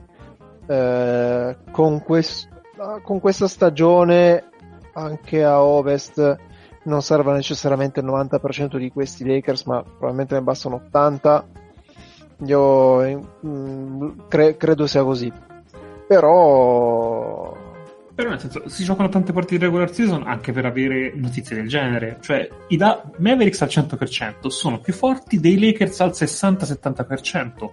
[0.68, 2.48] eh, con, quest-
[3.04, 4.46] con questa stagione
[4.94, 6.38] anche a Ovest
[6.84, 11.48] non serva necessariamente il 90% di questi Lakers, ma probabilmente ne bastano 80.
[12.46, 15.32] Io mm, cre- credo sia così.
[16.08, 17.58] Però
[18.14, 21.68] però nel senso si giocano tante partite di regular season anche per avere notizie del
[21.68, 27.70] genere cioè i da- Mavericks al 100% sono più forti dei Lakers al 60-70%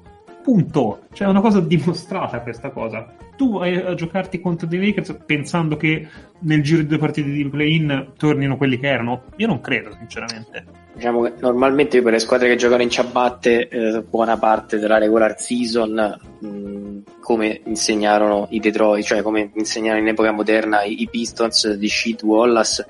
[0.49, 3.07] punto cioè è una cosa dimostrata questa cosa
[3.39, 6.09] tu vai a giocarti contro dei Lakers pensando che
[6.41, 9.23] nel giro di due partite di play-in tornino quelli che erano?
[9.37, 10.65] Io non credo, sinceramente.
[10.93, 15.41] Diciamo che normalmente per le squadre che giocano in ciabatte, eh, buona parte della regular
[15.41, 21.75] season, mh, come insegnarono i Detroit, cioè come insegnarono in epoca moderna i, i Pistons
[21.75, 22.85] di Sheet Wallace,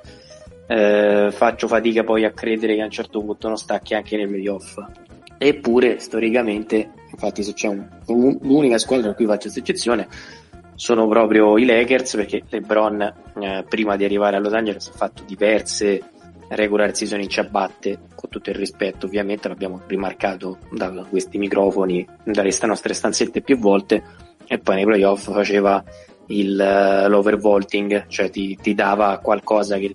[0.67, 4.29] eh, faccio fatica poi a credere che a un certo punto non stacchi anche nel
[4.29, 4.79] playoff.
[5.39, 10.09] Eppure, storicamente, infatti se c'è un, un, l'unica squadra a cui faccio questa eccezione
[10.75, 13.01] sono proprio i Lakers perché LeBron
[13.41, 16.03] eh, prima di arrivare a Los Angeles ha fatto diverse
[16.51, 22.53] regular season in ciabatte con tutto il rispetto ovviamente l'abbiamo rimarcato da questi microfoni dalle
[22.63, 24.03] nostre stanzette più volte
[24.47, 25.83] e poi nei playoff faceva
[26.27, 29.93] il, uh, l'overvolting cioè ti, ti dava qualcosa che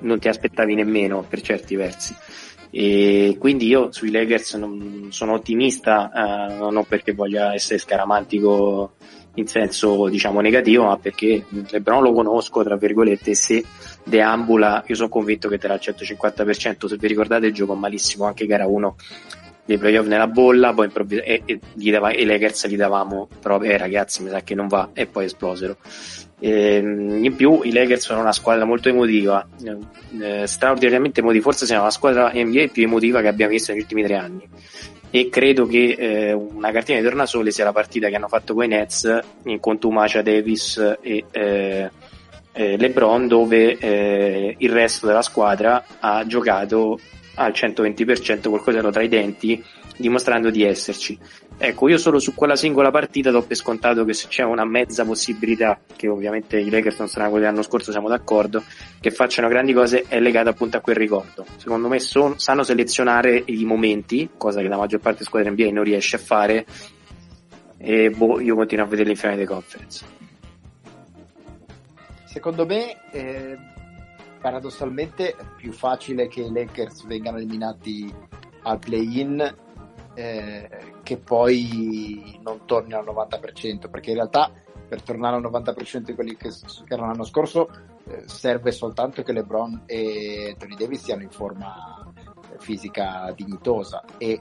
[0.00, 2.14] non ti aspettavi nemmeno per certi versi
[2.70, 8.92] e quindi io sui Lakers non, sono ottimista, eh, non perché voglia essere scaramantico
[9.34, 13.64] in senso diciamo negativo, ma perché Lebron lo conosco, tra virgolette, se
[14.04, 18.66] deambula, io sono convinto che terrà il 150%, se vi ricordate giocò malissimo anche gara
[18.66, 18.96] 1
[19.64, 21.60] dei playoff nella bolla, poi improvvis- e, e,
[21.90, 25.26] dava, e Lakers gli davamo proprio, eh ragazzi mi sa che non va, e poi
[25.26, 25.76] esplosero.
[26.40, 29.46] Ehm, in più i Lakers sono una squadra molto emotiva,
[30.20, 34.02] eh, straordinariamente emotiva, forse siamo la squadra NBA più emotiva che abbiamo visto negli ultimi
[34.04, 34.48] tre anni.
[35.10, 38.64] E credo che eh, una cartina di tornasole sia la partita che hanno fatto con
[38.64, 41.90] i Nets in contumacia Davis e eh,
[42.52, 46.98] eh, LeBron, dove eh, il resto della squadra ha giocato
[47.36, 49.64] al 120% col coltello tra i denti
[49.98, 51.18] dimostrando di esserci.
[51.58, 55.04] Ecco, io solo su quella singola partita do per scontato che se c'è una mezza
[55.04, 58.62] possibilità, che ovviamente i Lakers non saranno quelli dell'anno scorso, siamo d'accordo,
[59.00, 61.44] che facciano grandi cose, è legata appunto a quel ricordo.
[61.56, 65.72] Secondo me son, sanno selezionare i momenti, cosa che la maggior parte delle squadre NBA
[65.72, 66.64] non riesce a fare,
[67.76, 70.04] e boh, io continuo a vedere l'infinite conference.
[72.24, 73.56] Secondo me, eh,
[74.40, 78.12] paradossalmente, è più facile che i Lakers vengano eliminati
[78.62, 79.56] al play-in
[80.18, 80.68] eh,
[81.04, 84.50] che poi non torni al 90%, perché in realtà
[84.88, 87.68] per tornare al 90% di quelli che, che erano l'anno scorso
[88.08, 92.10] eh, serve soltanto che LeBron e Tony Davis siano in forma
[92.50, 94.40] eh, fisica dignitosa e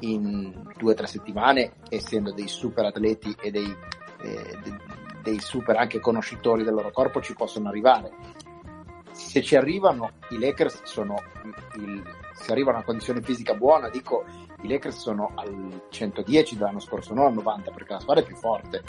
[0.00, 3.76] in due o tre settimane, essendo dei super atleti e dei,
[4.22, 4.76] eh, dei,
[5.24, 8.12] dei super anche conoscitori del loro corpo, ci possono arrivare.
[9.10, 11.16] Se ci arrivano i Lakers sono
[11.74, 12.04] il,
[12.34, 14.24] se arriva a una condizione fisica buona dico
[14.62, 18.36] i Lakers sono al 110 dell'anno scorso non al 90 perché la squadra è più
[18.36, 18.82] forte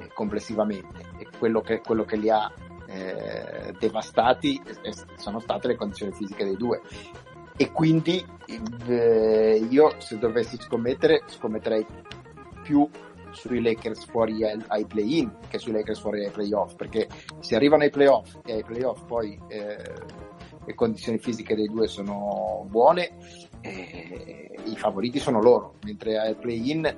[0.00, 1.04] eh, complessivamente.
[1.18, 2.50] E quello che, quello che li ha
[2.86, 6.80] eh, devastati eh, sono state le condizioni fisiche dei due.
[7.56, 8.24] E quindi
[8.86, 11.86] eh, io se dovessi scommettere scommetterei
[12.62, 12.88] più
[13.32, 17.06] sui Lakers fuori ai, ai play-in che sui Lakers fuori ai playoff perché
[17.38, 19.76] se arrivano ai playoff e ai playoff poi eh,
[20.64, 23.12] le condizioni fisiche dei due sono buone
[23.60, 26.96] eh, i favoriti sono loro mentre ai play-in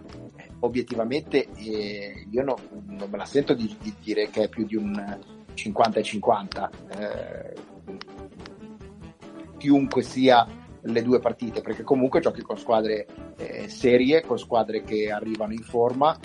[0.60, 2.56] obiettivamente eh, io no,
[2.86, 5.18] non me la sento di, di, dire che è più di un
[5.54, 7.54] 50 e 50 eh,
[9.58, 10.46] chiunque sia
[10.82, 13.06] le due partite, perché comunque giochi con squadre
[13.36, 16.18] eh, serie, con squadre che arrivano in forma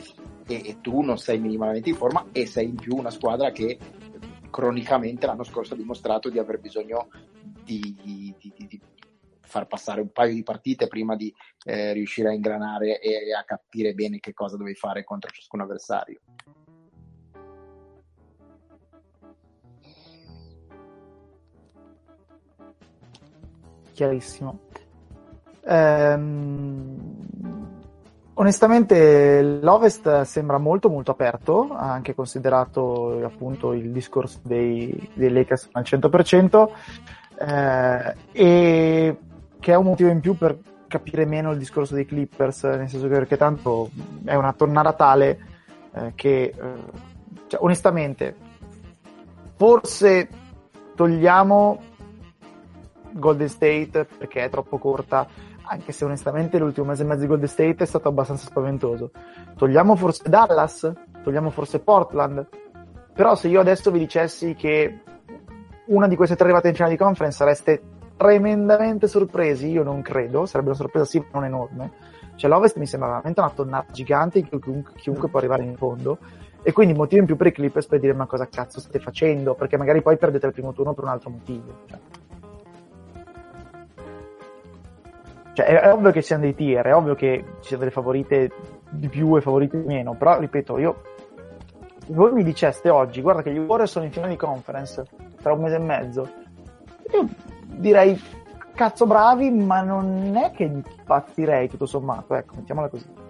[0.48, 3.78] e, e, tu non sei minimamente in forma e sei in più una squadra che
[4.50, 7.10] cronicamente l'anno scorso ha dimostrato di aver bisogno
[7.64, 8.82] di, di, di
[9.48, 11.34] far passare un paio di partite prima di
[11.66, 16.20] eh, riuscire a ingranare e a capire bene che cosa dovevi fare contro ciascun avversario.
[23.98, 24.60] chiarissimo.
[25.66, 26.98] Ehm,
[28.36, 35.84] onestamente l'Ovest sembra molto molto aperto, anche considerato appunto il discorso dei, dei Lakers al
[35.84, 36.70] 100%,
[37.40, 39.18] eh, e
[39.68, 40.58] che è un motivo in più per
[40.88, 43.90] capire meno il discorso dei Clippers, nel senso che perché tanto
[44.24, 45.40] è una tonnara tale
[45.92, 46.74] eh, che, eh,
[47.48, 48.34] cioè, onestamente,
[49.58, 50.30] forse
[50.96, 51.82] togliamo
[53.12, 55.28] Golden State perché è troppo corta,
[55.64, 59.12] anche se onestamente l'ultimo mese e mezzo di Golden State è stato abbastanza spaventoso.
[59.58, 60.90] Togliamo forse Dallas,
[61.24, 62.48] togliamo forse Portland,
[63.14, 65.02] però se io adesso vi dicessi che
[65.88, 70.46] una di queste tre arrivate in finale di conference sareste tremendamente sorpresi, io non credo,
[70.46, 71.92] sarebbe una sorpresa sì, non enorme.
[72.36, 75.76] Cioè l'Ovest mi sembra veramente una tonnata gigante in cui chiunque, chiunque può arrivare in
[75.76, 76.18] fondo
[76.62, 79.54] e quindi motivo in più per i Clippers per dire ma cosa cazzo state facendo
[79.56, 81.74] perché magari poi perdete il primo turno per un altro motivo.
[81.86, 82.00] Cioè.
[85.54, 88.52] Cioè, è, ovvio che ci siano dei tier, è ovvio che ci siano delle favorite
[88.90, 91.02] di più e favorite di meno, però ripeto, io
[92.10, 95.04] voi mi diceste oggi, guarda che gli Warriors sono in finale di conference
[95.42, 96.30] tra un mese e mezzo,
[97.12, 97.28] io
[97.68, 98.20] direi
[98.74, 103.26] cazzo bravi, ma non è che impazzirei tutto sommato, ecco, mettiamola così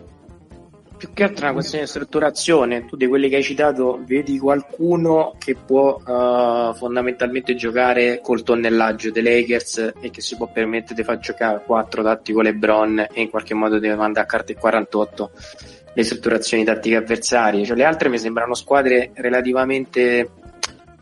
[0.97, 2.85] più che altro è una questione di strutturazione.
[2.85, 9.11] Tu di quelli che hai citato vedi qualcuno che può uh, fondamentalmente giocare col tonnellaggio
[9.11, 13.29] dei Lakers e che si può permettere di far giocare 4 tattico LeBron e in
[13.29, 15.31] qualche modo deve mandare a carte 48
[15.93, 17.63] le strutturazioni tattiche avversarie.
[17.63, 20.29] Cioè, le altre mi sembrano squadre relativamente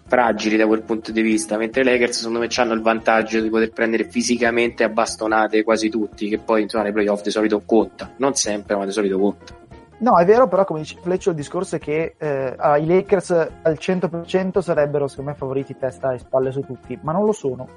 [0.08, 3.49] fragili da quel punto di vista, mentre i Lakers secondo me hanno il vantaggio di
[3.49, 8.12] poter prendere fisicamente a bastonate quasi tutti, che poi insomma nei playoff di solito conta,
[8.18, 9.64] non sempre ma di solito conta.
[9.97, 13.78] No, è vero, però come dice Fleccio, il discorso è che eh, i Lakers al
[13.80, 17.68] 100% sarebbero, secondo me, favoriti testa e spalle su tutti, ma non lo sono.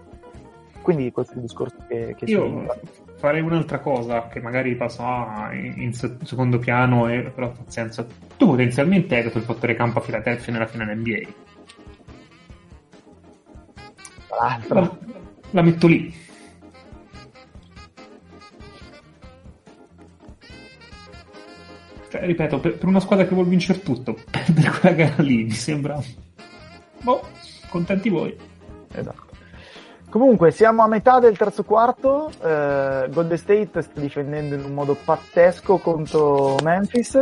[0.82, 2.66] Quindi questo è il discorso che, che Io
[3.16, 8.06] farei un'altra cosa che magari passa in, in secondo piano e però fa senso.
[8.36, 11.28] Tu potenzialmente hai dato il fattore campo a Philadelphia nella finale NBA.
[14.28, 14.96] La,
[15.50, 16.26] la metto lì.
[22.10, 25.50] Cioè, ripeto, per, per, una squadra che vuole vincere tutto, perdere quella gara lì mi
[25.50, 26.00] sembra.
[27.02, 27.22] Boh,
[27.68, 28.36] contenti voi.
[28.92, 29.26] Esatto.
[30.08, 32.30] Comunque, siamo a metà del terzo quarto.
[32.42, 37.20] Eh, Golden State sta difendendo in un modo pazzesco contro Memphis.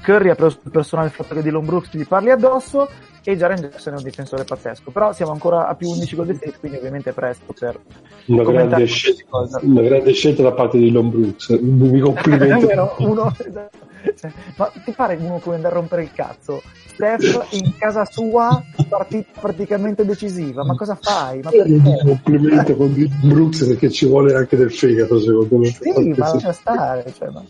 [0.00, 2.88] Curry ha preso sul personale il fatto che Dylan Brooks gli parli addosso
[3.24, 4.90] e Jaren Jackson è un difensore pazzesco.
[4.90, 7.80] Però siamo ancora a più 11 Golden State, quindi ovviamente è presto per
[8.26, 9.24] una grande, scelta,
[9.62, 11.48] una grande scelta da parte di Dylan Brooks.
[11.60, 12.94] Mi complimento.
[12.98, 16.62] uno, esatto cioè, ma ti pare uno come andare a rompere il cazzo?
[16.86, 21.40] Steph in casa sua, partita praticamente decisiva, ma cosa fai?
[21.40, 21.80] Ma perché?
[22.04, 25.66] complimento con Brooks perché ci vuole anche del fegato secondo me.
[25.66, 27.12] Sì, ma lascia stare.
[27.16, 27.44] Cioè, ma...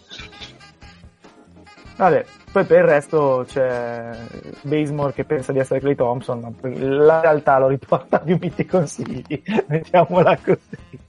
[1.97, 4.11] Vabbè, poi per il resto c'è
[4.61, 9.43] Basemore che pensa di essere Clay Thompson, ma la realtà lo riporta più miti consigli,
[9.69, 11.01] mettiamola così.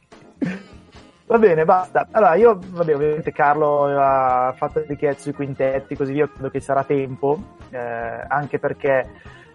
[1.25, 2.07] Va bene, basta.
[2.11, 6.61] Allora, io, vabbè, ovviamente Carlo aveva fatto le richieste sui quintetti, così io credo che
[6.61, 7.37] sarà tempo,
[7.71, 9.09] eh, anche perché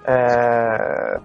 [0.05, 1.20] eh,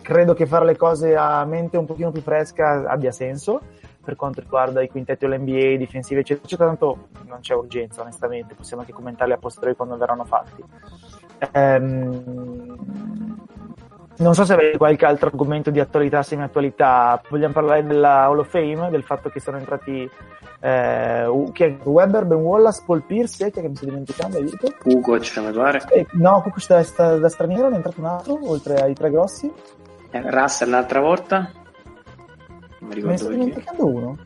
[0.00, 3.60] credo che fare le cose a mente un pochino più fresca abbia senso
[4.06, 8.94] per quanto riguarda i quintetti dell'NBA, difensivi, eccetera, tanto non c'è urgenza, onestamente, possiamo anche
[8.94, 10.62] commentarli a posteriori quando verranno fatti.
[11.52, 13.34] Ehm,
[14.18, 17.20] Non so se avete qualche altro argomento di attualità, semi-attualità.
[17.28, 20.08] Vogliamo parlare della Hall of Fame, del fatto che sono entrati
[20.60, 21.76] eh, è?
[21.82, 24.72] Weber, Ben Wallace, Paul Pierce, che mi sto dimenticando, aiuto?
[24.78, 25.82] Kukoc, mi pare.
[25.90, 29.10] Eh, no, Kukoc da, sta- da straniero ne è entrato un altro, oltre ai tre
[29.10, 29.52] grossi.
[30.10, 31.50] Eh, Russell l'altra volta.
[32.86, 33.38] Non mi Me ne ricordo sto perché.
[33.44, 34.16] dimenticando uno.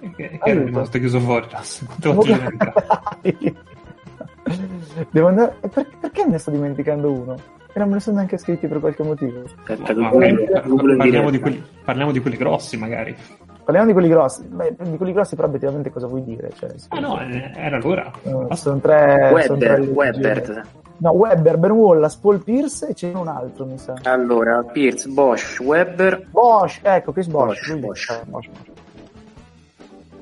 [0.00, 0.64] Che, che era Aiuto.
[0.66, 1.46] rimasto chiuso fuori.
[1.48, 2.82] N'è entrato?
[5.10, 5.56] Devo andare...
[5.72, 7.34] per- Perché me ne sto dimenticando uno?
[7.72, 9.42] E non me ne sono neanche scritti per qualche motivo.
[9.44, 13.14] Aspetta, Ma Google- parliamo, di quelli, parliamo di quelli grossi, magari.
[13.62, 14.42] Parliamo di quelli grossi.
[14.48, 16.50] Beh, di quelli grossi, però, obiettivamente cosa vuoi dire?
[16.56, 18.10] Cioè, Ah, no, eh, era allora.
[18.22, 18.54] eh, Basta.
[18.56, 19.42] sono tre.
[19.46, 19.88] sono tre Webber.
[19.88, 20.66] Webber.
[21.00, 23.94] No, Webber, Ben Wallace, Paul Pierce e c'è un altro, mi sa.
[24.02, 26.26] Allora, Pierce, Bosch, Webber.
[26.30, 27.74] Bosch, ecco, Chris Bosch.
[27.74, 28.50] Bosch, Bosch.
[28.50, 28.50] Bosch.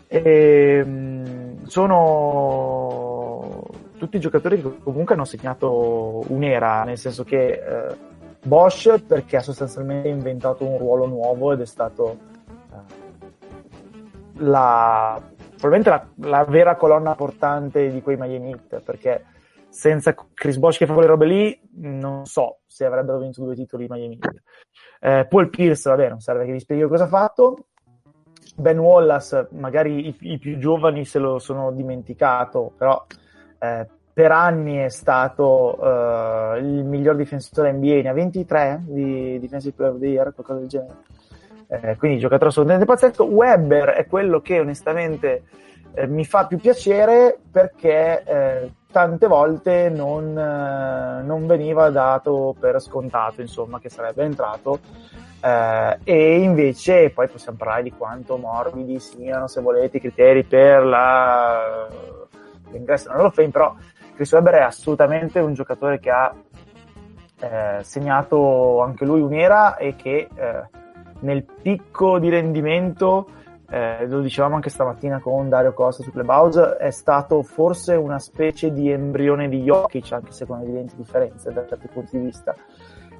[0.06, 3.62] Ehm, sono
[3.98, 7.96] tutti giocatori che comunque hanno segnato un'era, nel senso che eh,
[8.44, 12.16] Bosch perché ha sostanzialmente inventato un ruolo nuovo ed è stato
[12.70, 12.76] eh,
[14.34, 15.20] la,
[15.59, 19.24] probabilmente la, la vera colonna portante di quei Miami Heat, perché
[19.78, 23.86] senza Chris Bosch che fa quelle robe lì non so se avrebbero vinto due titoli
[23.88, 24.18] Miami.
[24.98, 27.66] Eh, Paul Pierce, vabbè, non serve che vi spieghi cosa ha fatto.
[28.56, 33.06] Ben Wallace, magari i, i più giovani se lo sono dimenticato, però
[33.60, 39.76] eh, per anni è stato eh, il miglior difensore NBA, ne ha 23 di Defensive
[39.76, 40.96] Player of the Year, qualcosa del genere.
[41.68, 43.22] Eh, quindi giocatore assolutamente pazzesco.
[43.22, 45.44] Webber è quello che onestamente
[45.94, 52.81] eh, mi fa più piacere perché eh, tante volte non, eh, non veniva dato per
[52.81, 54.81] scontato, insomma, che sarebbe entrato.
[55.40, 60.85] Eh, e invece poi possiamo parlare di quanto morbidi siano, se volete, i criteri per
[60.85, 61.86] la,
[62.70, 63.74] l'ingresso nella Hall of Fame, però
[64.15, 66.35] Chris Webber è assolutamente un giocatore che ha
[67.40, 70.69] eh, segnato anche lui un'era e che eh,
[71.20, 73.28] nel picco di rendimento,
[73.70, 78.73] eh, lo dicevamo anche stamattina con Dario Costa su Clubhouse, è stato forse una specie
[78.73, 82.55] di embrione di Jokic, anche se con evidenti differenze da certi punti di vista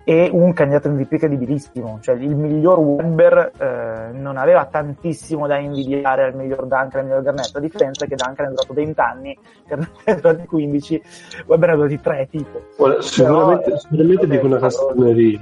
[0.09, 6.25] e un candidato MVP credibilissimo, cioè il miglior Webber eh, non aveva tantissimo da invidiare
[6.25, 9.01] al miglior Duncan e al miglior Garnett, la differenza è che Duncan è durato 20
[9.01, 11.03] anni, Garnett è durato 15,
[11.45, 12.63] Webber ne ha durati 3 tipo.
[12.77, 15.41] Ora, sicuramente, Però, eh, sicuramente vabbè, dico una castroneria,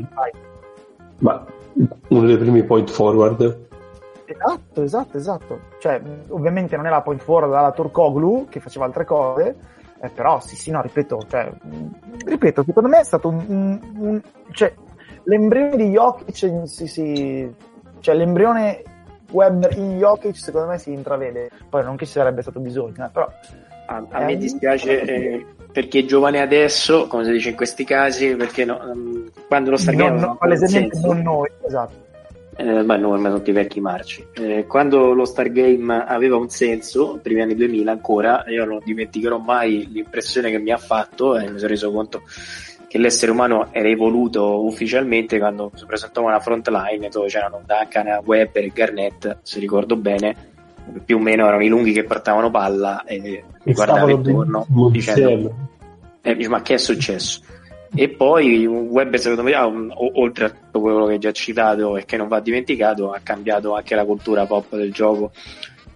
[1.18, 1.46] ma
[2.08, 3.65] uno dei primi point forward.
[4.26, 5.60] Esatto, esatto, esatto.
[5.78, 9.56] Cioè, ovviamente non è la point forward dalla Turkoglu che faceva altre cose,
[10.00, 11.50] eh, però sì, sì, no, ripeto, cioè,
[12.24, 14.74] ripeto, secondo me è stato un, un- un- cioè,
[15.24, 17.50] l'embrione di Jokic, sì, sì,
[18.00, 18.82] cioè l'embrione
[19.30, 23.08] Webber in Jokic secondo me si intravede, poi non che ci sarebbe stato bisogno, eh,
[23.12, 23.28] però
[23.88, 28.34] A, a me dispiace eh, perché è giovane adesso, come si dice in questi casi,
[28.34, 32.04] perché no, ehm, quando lo non, ha un palesemente non noi, esatto.
[32.56, 34.26] Eh, beh, no, ormai tutti i vecchi marci.
[34.32, 39.88] Eh, quando lo Stargame aveva un senso, primi anni 2000 ancora, io non dimenticherò mai
[39.90, 42.22] l'impressione che mi ha fatto e mi sono reso conto
[42.88, 48.22] che l'essere umano era evoluto ufficialmente quando si presentò una front line dove c'erano Duncan,
[48.24, 50.34] Webber e Garnett, se ricordo bene,
[51.04, 54.66] più o meno erano i lunghi che portavano palla e E mi guardava stavano intorno
[54.90, 55.54] dicendo
[56.22, 57.40] eh, ma che è successo?
[57.94, 62.16] E poi Webber secondo me, o- oltre a tutto quello che già citato e che
[62.16, 65.32] non va dimenticato, ha cambiato anche la cultura pop del gioco,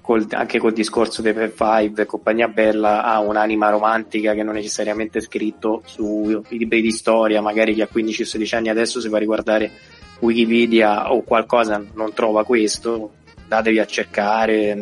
[0.00, 4.54] col- anche col discorso dei Fab Five e compagnia bella, ha un'anima romantica che non
[4.54, 9.16] necessariamente è scritto sui libri di storia, magari chi ha 15-16 anni adesso si va
[9.16, 9.70] a riguardare
[10.20, 13.12] Wikipedia o qualcosa non trova questo,
[13.46, 14.72] datevi a cercare,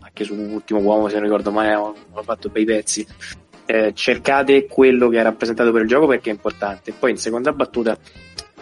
[0.00, 3.06] anche sull'ultimo uomo se non ricordo mai, ho, ho fatto bei pezzi
[3.70, 6.94] eh, cercate quello che è rappresentato per il gioco perché è importante.
[6.98, 7.98] Poi in seconda battuta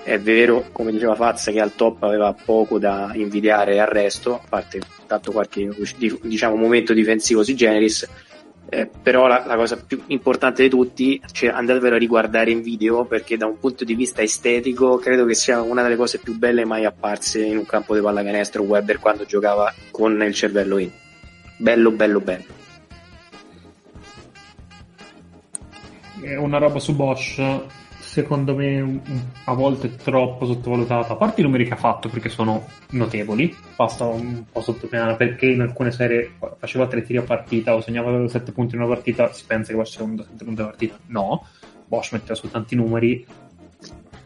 [0.03, 4.41] è vero, come diceva Fazza, che al top aveva poco da invidiare al resto, a
[4.49, 5.69] parte tanto qualche
[6.23, 8.09] diciamo, momento difensivo si generis.
[8.69, 13.05] Eh, però la, la cosa più importante di tutti, cioè andatevelo a riguardare in video
[13.05, 16.65] perché da un punto di vista estetico credo che sia una delle cose più belle
[16.65, 20.91] mai apparse in un campo di pallacanestro Weber quando giocava con il cervello in.
[21.59, 22.56] Bello, bello, bello.
[26.21, 27.43] È una roba su Bosch,
[27.99, 29.03] secondo me
[29.45, 31.13] a volte troppo sottovalutata.
[31.13, 35.47] A parte i numeri che ha fatto perché sono notevoli, basta un po' sottolineare perché
[35.47, 39.31] in alcune serie faceva tre tiri a partita o segnava 7 punti in una partita,
[39.33, 40.99] si pensa che faccia un 7 punti a partita.
[41.09, 41.47] No,
[41.87, 43.27] Bosch metteva su tanti numeri.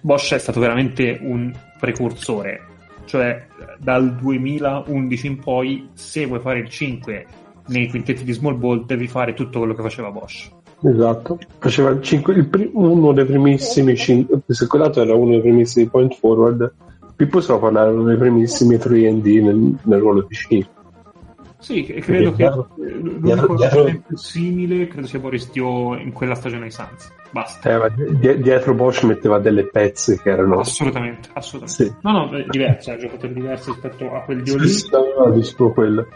[0.01, 2.67] Bosch è stato veramente un precursore,
[3.07, 3.47] cioè
[3.79, 7.27] dal 2011 in poi, se vuoi fare il 5
[7.67, 12.01] nei quintetti di small ball, devi fare tutto quello che faceva Bosch Esatto, faceva il
[12.03, 16.73] cinque- il pri- uno dei primissimi, cin- se quell'altro era uno dei primissimi point forward,
[17.17, 20.67] Pippo stava parlando uno dei primissimi 3D nel, nel ruolo di C.
[21.59, 26.71] Sì, e credo che l'unico esempio simile credo sia Boris Dio in quella stagione ai
[26.71, 27.13] Suns.
[27.31, 27.87] Basta.
[27.87, 30.61] Eh, dietro Bosch metteva delle pezze che erano...
[30.61, 31.85] Assolutamente, assolutamente.
[31.85, 31.95] Sì.
[32.01, 34.69] No, no, è diverso, è giocatori diversi rispetto a quel Dio lì.
[34.69, 36.07] Sì, no, no, quello.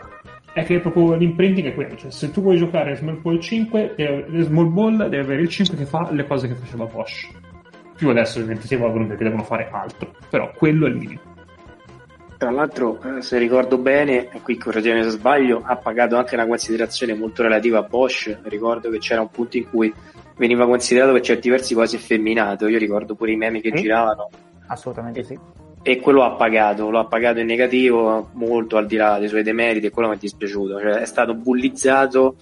[0.55, 4.43] È che proprio l'imprinting è quello, cioè se tu vuoi giocare Small Ball 5, deve-
[4.45, 7.29] Small Ball deve avere il 5 che fa le cose che faceva Bosch.
[7.97, 11.21] Più adesso ovviamente si evolvono perché devono fare altro, però quello è il minimo.
[12.39, 16.47] Tra l'altro, eh, se ricordo bene, e qui correggetemi se sbaglio, ha pagato anche una
[16.47, 18.39] considerazione molto relativa a Bosch.
[18.45, 19.93] Ricordo che c'era un punto in cui
[20.37, 22.69] veniva considerato per certi versi quasi effeminato.
[22.69, 23.83] Io ricordo pure i meme che Sì.
[23.83, 24.29] giravano.
[24.67, 25.39] Assolutamente sì.
[25.87, 29.43] E quello ha pagato, lo ha pagato in negativo, molto al di là dei suoi
[29.43, 30.81] demeriti, e quello mi è dispiaciuto.
[30.81, 32.37] Cioè, è stato bullizzato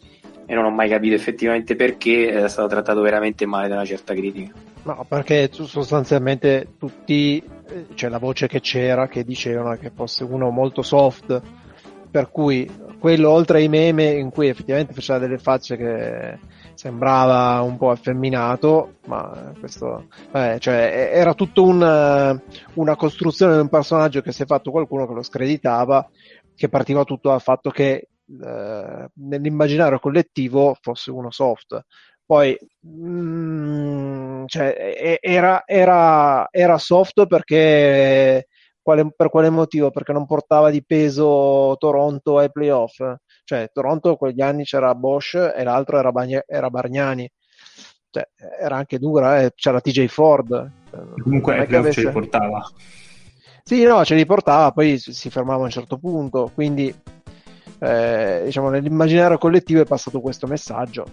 [0.46, 4.14] e non ho mai capito effettivamente perché è stato trattato veramente male da una certa
[4.14, 4.52] critica.
[4.84, 10.50] No, perché sostanzialmente tutti, eh, c'è la voce che c'era che dicevano che fosse uno
[10.50, 11.40] molto soft,
[12.10, 16.38] per cui quello oltre ai meme in cui effettivamente faceva delle facce che
[16.82, 22.40] sembrava un po' effeminato, ma questo, eh, cioè, era tutto un,
[22.74, 26.10] una costruzione di un personaggio che si è fatto qualcuno che lo screditava,
[26.56, 31.84] che partiva tutto dal fatto che eh, nell'immaginario collettivo fosse uno soft.
[32.26, 38.48] Poi mm, cioè, era, era, era soft perché
[38.82, 39.92] quale- per quale motivo?
[39.92, 42.98] Perché non portava di peso Toronto ai playoff.
[43.44, 47.28] Cioè, Toronto quegli anni c'era Bosch e l'altro era, Bagna- era Bargnani.
[48.10, 48.28] Cioè,
[48.60, 50.70] era anche dura, eh, c'era TJ Ford.
[51.22, 52.62] Comunque Non è ai playoff ce li avesse- portava.
[53.64, 56.94] sì, no, ce li portava, poi si fermava a un certo punto, quindi
[57.78, 61.04] eh, diciamo nell'immaginario collettivo è passato questo messaggio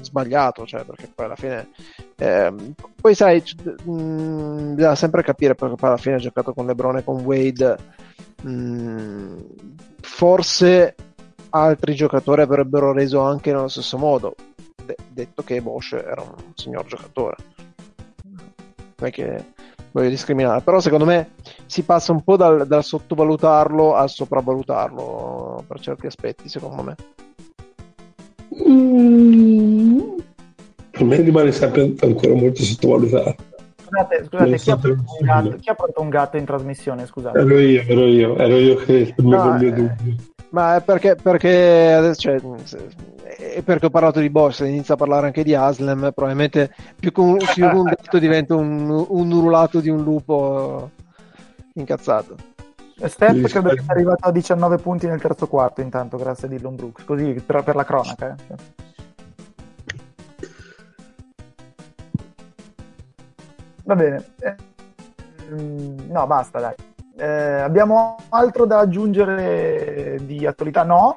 [0.00, 1.68] sbagliato, cioè perché poi alla fine
[2.16, 3.54] ehm, poi sai, c-
[3.84, 7.76] mh, bisogna sempre capire perché poi alla fine ha giocato con LeBron e con Wade
[8.44, 9.44] mh,
[10.00, 10.94] forse
[11.50, 14.34] altri giocatori avrebbero reso anche nello stesso modo.
[14.84, 17.36] De- detto che Bosch era un signor giocatore.
[18.24, 19.52] Non è che
[19.92, 21.30] voglio discriminare però secondo me
[21.66, 26.96] si passa un po' dal, dal sottovalutarlo al sopravvalutarlo per certi aspetti secondo me.
[28.68, 30.00] Mm,
[30.90, 33.53] per me rimane sempre ancora molto sottovalutato.
[33.94, 34.78] Scusate, scusate chi, ha
[35.24, 37.06] gatto, chi ha portato un gatto in trasmissione?
[37.06, 37.38] Scusate.
[37.38, 40.14] Ero io, ero io, ero io che me No, con il mio eh, dubbio.
[40.50, 42.40] Ma è perché, perché adesso, cioè,
[43.56, 47.10] è perché ho parlato di Bosch, se inizia a parlare anche di Aslem, probabilmente più
[47.10, 50.90] che un, più che un gatto diventa un, un urlato di un lupo
[51.74, 52.36] incazzato.
[52.96, 53.76] Steph Sì, credo sì.
[53.76, 57.42] che sia arrivato a 19 punti nel terzo quarto intanto grazie a Dillon Brooks così
[57.44, 58.83] per, per la cronaca eh.
[63.84, 64.24] Va bene.
[64.40, 64.56] Eh,
[65.52, 66.74] mm, no basta dai.
[67.16, 70.82] Eh, abbiamo altro da aggiungere di attualità?
[70.82, 71.16] No.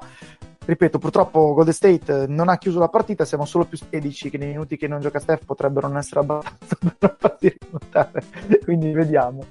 [0.66, 4.50] Ripeto purtroppo Golden State non ha chiuso la partita siamo solo più 16 che nei
[4.50, 8.24] minuti che non gioca Steph potrebbero non essere abbastanza per farsi rimontare
[8.66, 9.46] quindi vediamo.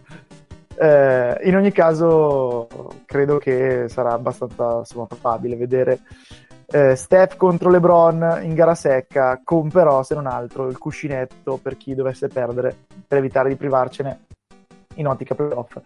[0.79, 2.69] Eh, in ogni caso,
[3.07, 6.01] credo che sarà abbastanza insomma, probabile vedere
[6.69, 11.77] eh, Steph contro LeBron in gara secca, con però, se non altro, il cuscinetto per
[11.77, 12.75] chi dovesse perdere,
[13.07, 14.27] per evitare di privarcene
[14.95, 15.79] in ottica playoff.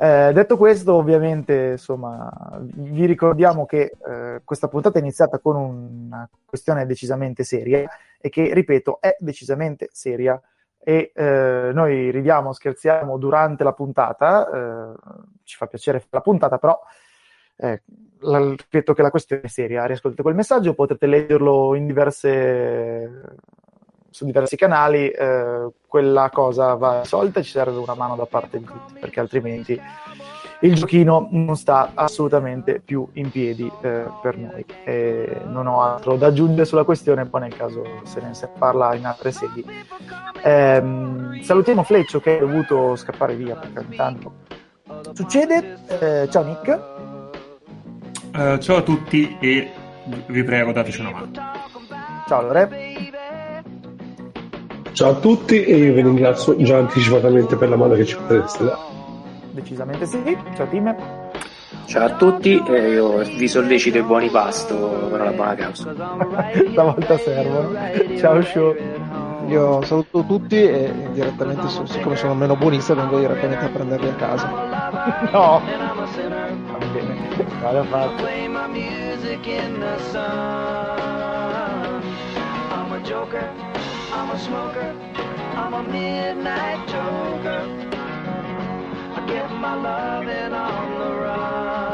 [0.00, 2.30] Eh, detto questo, ovviamente, insomma,
[2.60, 7.88] vi ricordiamo che eh, questa puntata è iniziata con una questione decisamente seria
[8.20, 10.40] e che, ripeto, è decisamente seria
[10.78, 14.94] e eh, noi ridiamo, scherziamo durante la puntata, eh,
[15.42, 16.80] ci fa piacere la puntata, però
[17.58, 17.82] eh,
[18.20, 19.84] la, ripeto che la questione è seria.
[19.84, 23.22] Riascoltate quel messaggio, potete leggerlo diverse,
[24.10, 28.58] su diversi canali, eh, quella cosa va risolta e ci serve una mano da parte
[28.58, 29.80] di tutti, perché altrimenti
[30.60, 34.64] il giochino non sta assolutamente più in piedi eh, per noi.
[34.84, 39.06] E non ho altro da aggiungere sulla questione, poi nel caso se ne parla in
[39.06, 39.64] altre sedi.
[40.42, 44.32] Ehm, salutiamo Fleccio che è dovuto scappare via perché ogni tanto
[45.12, 45.78] succede.
[45.86, 46.97] Eh, ciao Nick.
[48.38, 49.68] Eh, ciao a tutti e
[50.26, 51.30] vi prego dateci una mano.
[52.28, 52.70] Ciao Lore.
[54.92, 58.62] Ciao a tutti e io vi ringrazio già anticipatamente per la mano che ci potreste
[58.62, 58.78] dare.
[59.50, 60.38] Decisamente sì.
[60.54, 60.94] Ciao Tim.
[61.86, 65.92] Ciao a tutti e io vi sollecito i buoni pasto per una buona causa.
[66.70, 67.76] Stavolta servono.
[68.18, 68.76] Ciao Show.
[69.48, 74.46] Io saluto tutti e direttamente, siccome sono meno buonista, vengo direttamente a prenderli a casa.
[75.32, 75.60] No.
[76.68, 77.47] Va bene.
[77.60, 78.16] Vado a farlo.
[78.18, 82.02] play my music in the sun.
[82.70, 83.52] I'm a joker.
[84.12, 84.94] I'm a smoker.
[85.56, 87.60] I'm a midnight joker.
[89.16, 91.87] I get my loving on the run.